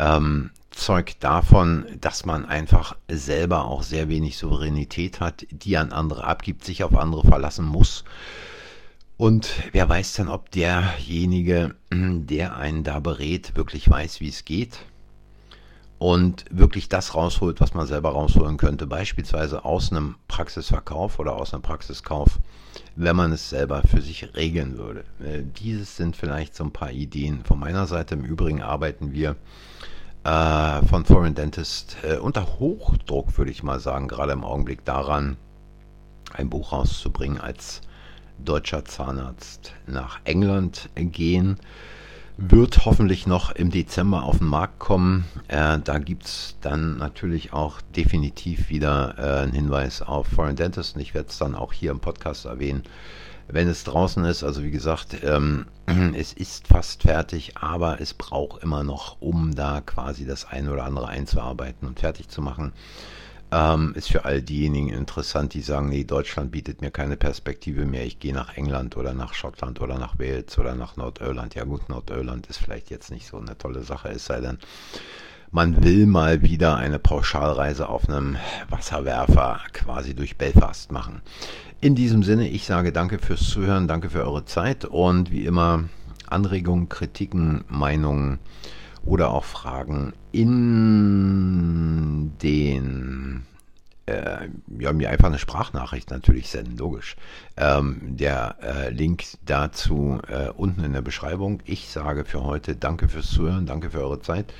ähm, 0.00 0.50
zeugt 0.70 1.22
davon, 1.22 1.86
dass 2.00 2.24
man 2.24 2.46
einfach 2.46 2.96
selber 3.08 3.66
auch 3.66 3.82
sehr 3.82 4.08
wenig 4.08 4.38
Souveränität 4.38 5.20
hat, 5.20 5.46
die 5.50 5.76
an 5.76 5.92
andere 5.92 6.24
abgibt, 6.24 6.64
sich 6.64 6.82
auf 6.84 6.96
andere 6.96 7.26
verlassen 7.26 7.66
muss. 7.66 8.04
Und 9.16 9.50
wer 9.72 9.88
weiß 9.88 10.14
dann, 10.14 10.28
ob 10.28 10.50
derjenige, 10.50 11.74
der 11.92 12.56
einen 12.56 12.84
da 12.84 13.00
berät, 13.00 13.56
wirklich 13.56 13.88
weiß, 13.90 14.20
wie 14.20 14.28
es 14.28 14.46
geht 14.46 14.78
und 15.98 16.46
wirklich 16.50 16.88
das 16.88 17.14
rausholt, 17.14 17.60
was 17.60 17.74
man 17.74 17.86
selber 17.86 18.12
rausholen 18.12 18.56
könnte, 18.56 18.86
beispielsweise 18.86 19.66
aus 19.66 19.92
einem 19.92 20.14
Praxisverkauf 20.28 21.18
oder 21.18 21.34
aus 21.34 21.52
einem 21.52 21.62
Praxiskauf, 21.62 22.38
wenn 22.96 23.16
man 23.16 23.32
es 23.32 23.50
selber 23.50 23.82
für 23.82 24.00
sich 24.00 24.34
regeln 24.34 24.78
würde. 24.78 25.04
Äh, 25.22 25.42
dieses 25.60 25.98
sind 25.98 26.16
vielleicht 26.16 26.54
so 26.56 26.64
ein 26.64 26.72
paar 26.72 26.90
Ideen 26.90 27.44
von 27.44 27.58
meiner 27.58 27.86
Seite. 27.86 28.14
Im 28.14 28.24
Übrigen 28.24 28.62
arbeiten 28.62 29.12
wir 29.12 29.36
äh, 30.24 30.84
von 30.86 31.04
Foreign 31.04 31.34
Dentist 31.34 31.96
äh, 32.02 32.16
unter 32.16 32.58
Hochdruck, 32.58 33.36
würde 33.38 33.50
ich 33.50 33.62
mal 33.62 33.80
sagen, 33.80 34.08
gerade 34.08 34.32
im 34.32 34.44
Augenblick 34.44 34.84
daran, 34.84 35.36
ein 36.32 36.50
Buch 36.50 36.72
rauszubringen 36.72 37.40
als 37.40 37.80
deutscher 38.38 38.84
Zahnarzt 38.84 39.72
nach 39.86 40.20
England 40.24 40.88
gehen. 40.94 41.58
Wird 42.36 42.86
hoffentlich 42.86 43.26
noch 43.26 43.50
im 43.52 43.70
Dezember 43.70 44.22
auf 44.22 44.38
den 44.38 44.46
Markt 44.46 44.78
kommen. 44.78 45.26
Äh, 45.48 45.78
da 45.78 45.98
gibt 45.98 46.24
es 46.24 46.56
dann 46.62 46.96
natürlich 46.96 47.52
auch 47.52 47.82
definitiv 47.94 48.70
wieder 48.70 49.14
äh, 49.18 49.42
einen 49.42 49.52
Hinweis 49.52 50.00
auf 50.00 50.26
Foreign 50.26 50.56
Dentist. 50.56 50.96
Und 50.96 51.02
ich 51.02 51.12
werde 51.12 51.28
es 51.28 51.36
dann 51.36 51.54
auch 51.54 51.74
hier 51.74 51.90
im 51.90 52.00
Podcast 52.00 52.46
erwähnen 52.46 52.84
wenn 53.52 53.68
es 53.68 53.84
draußen 53.84 54.24
ist. 54.24 54.42
Also 54.42 54.62
wie 54.62 54.70
gesagt, 54.70 55.16
ähm, 55.22 55.66
es 56.16 56.32
ist 56.32 56.68
fast 56.68 57.02
fertig, 57.02 57.56
aber 57.56 58.00
es 58.00 58.14
braucht 58.14 58.62
immer 58.62 58.84
noch, 58.84 59.20
um 59.20 59.54
da 59.54 59.80
quasi 59.80 60.26
das 60.26 60.46
eine 60.46 60.72
oder 60.72 60.84
andere 60.84 61.08
einzuarbeiten 61.08 61.86
und 61.86 62.00
fertig 62.00 62.28
zu 62.28 62.42
machen. 62.42 62.72
Ähm, 63.52 63.94
ist 63.96 64.12
für 64.12 64.24
all 64.24 64.42
diejenigen 64.42 64.90
interessant, 64.90 65.54
die 65.54 65.60
sagen, 65.60 65.88
nee, 65.88 66.04
Deutschland 66.04 66.52
bietet 66.52 66.82
mir 66.82 66.92
keine 66.92 67.16
Perspektive 67.16 67.84
mehr, 67.84 68.06
ich 68.06 68.20
gehe 68.20 68.32
nach 68.32 68.56
England 68.56 68.96
oder 68.96 69.12
nach 69.12 69.34
Schottland 69.34 69.80
oder 69.80 69.98
nach 69.98 70.20
Wales 70.20 70.56
oder 70.56 70.76
nach 70.76 70.96
Nordirland. 70.96 71.56
Ja 71.56 71.64
gut, 71.64 71.88
Nordirland 71.88 72.46
ist 72.46 72.58
vielleicht 72.58 72.90
jetzt 72.90 73.10
nicht 73.10 73.26
so 73.26 73.38
eine 73.38 73.58
tolle 73.58 73.82
Sache, 73.82 74.08
es 74.10 74.24
sei 74.24 74.40
denn, 74.40 74.58
man 75.52 75.82
will 75.82 76.06
mal 76.06 76.42
wieder 76.42 76.76
eine 76.76 76.98
Pauschalreise 76.98 77.88
auf 77.88 78.08
einem 78.08 78.36
Wasserwerfer 78.68 79.60
quasi 79.72 80.14
durch 80.14 80.36
Belfast 80.36 80.92
machen. 80.92 81.22
In 81.80 81.94
diesem 81.94 82.22
Sinne, 82.22 82.48
ich 82.48 82.66
sage 82.66 82.92
danke 82.92 83.18
fürs 83.18 83.48
Zuhören, 83.48 83.88
danke 83.88 84.10
für 84.10 84.24
eure 84.24 84.44
Zeit 84.44 84.84
und 84.84 85.30
wie 85.30 85.46
immer 85.46 85.84
Anregungen, 86.28 86.88
Kritiken, 86.88 87.64
Meinungen 87.68 88.38
oder 89.04 89.30
auch 89.30 89.44
Fragen 89.44 90.12
in 90.30 92.32
den 92.42 93.42
äh, 94.06 94.48
ja, 94.78 94.92
mir 94.92 95.10
einfach 95.10 95.28
eine 95.28 95.38
Sprachnachricht 95.38 96.10
natürlich 96.10 96.48
senden, 96.48 96.76
logisch. 96.76 97.16
Ähm, 97.56 98.16
der 98.16 98.56
äh, 98.62 98.90
Link 98.90 99.24
dazu 99.46 100.20
äh, 100.28 100.50
unten 100.50 100.84
in 100.84 100.92
der 100.92 101.02
Beschreibung. 101.02 101.60
Ich 101.64 101.88
sage 101.88 102.24
für 102.24 102.44
heute 102.44 102.76
danke 102.76 103.08
fürs 103.08 103.30
Zuhören, 103.30 103.66
danke 103.66 103.90
für 103.90 104.00
eure 104.00 104.20
Zeit 104.20 104.52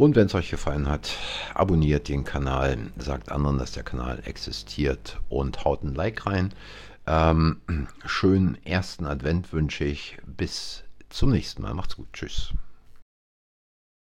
und 0.00 0.16
wenn 0.16 0.28
es 0.28 0.34
euch 0.34 0.48
gefallen 0.48 0.88
hat, 0.88 1.10
abonniert 1.52 2.08
den 2.08 2.24
Kanal, 2.24 2.78
sagt 2.96 3.30
anderen, 3.30 3.58
dass 3.58 3.72
der 3.72 3.82
Kanal 3.82 4.22
existiert 4.24 5.20
und 5.28 5.66
haut 5.66 5.82
ein 5.82 5.94
Like 5.94 6.24
rein. 6.24 6.54
Ähm, 7.06 7.58
schönen 8.06 8.56
ersten 8.64 9.04
Advent 9.04 9.52
wünsche 9.52 9.84
ich. 9.84 10.16
Bis 10.24 10.84
zum 11.10 11.32
nächsten 11.32 11.60
Mal. 11.60 11.74
Macht's 11.74 11.96
gut. 11.96 12.08
Tschüss. 12.14 12.54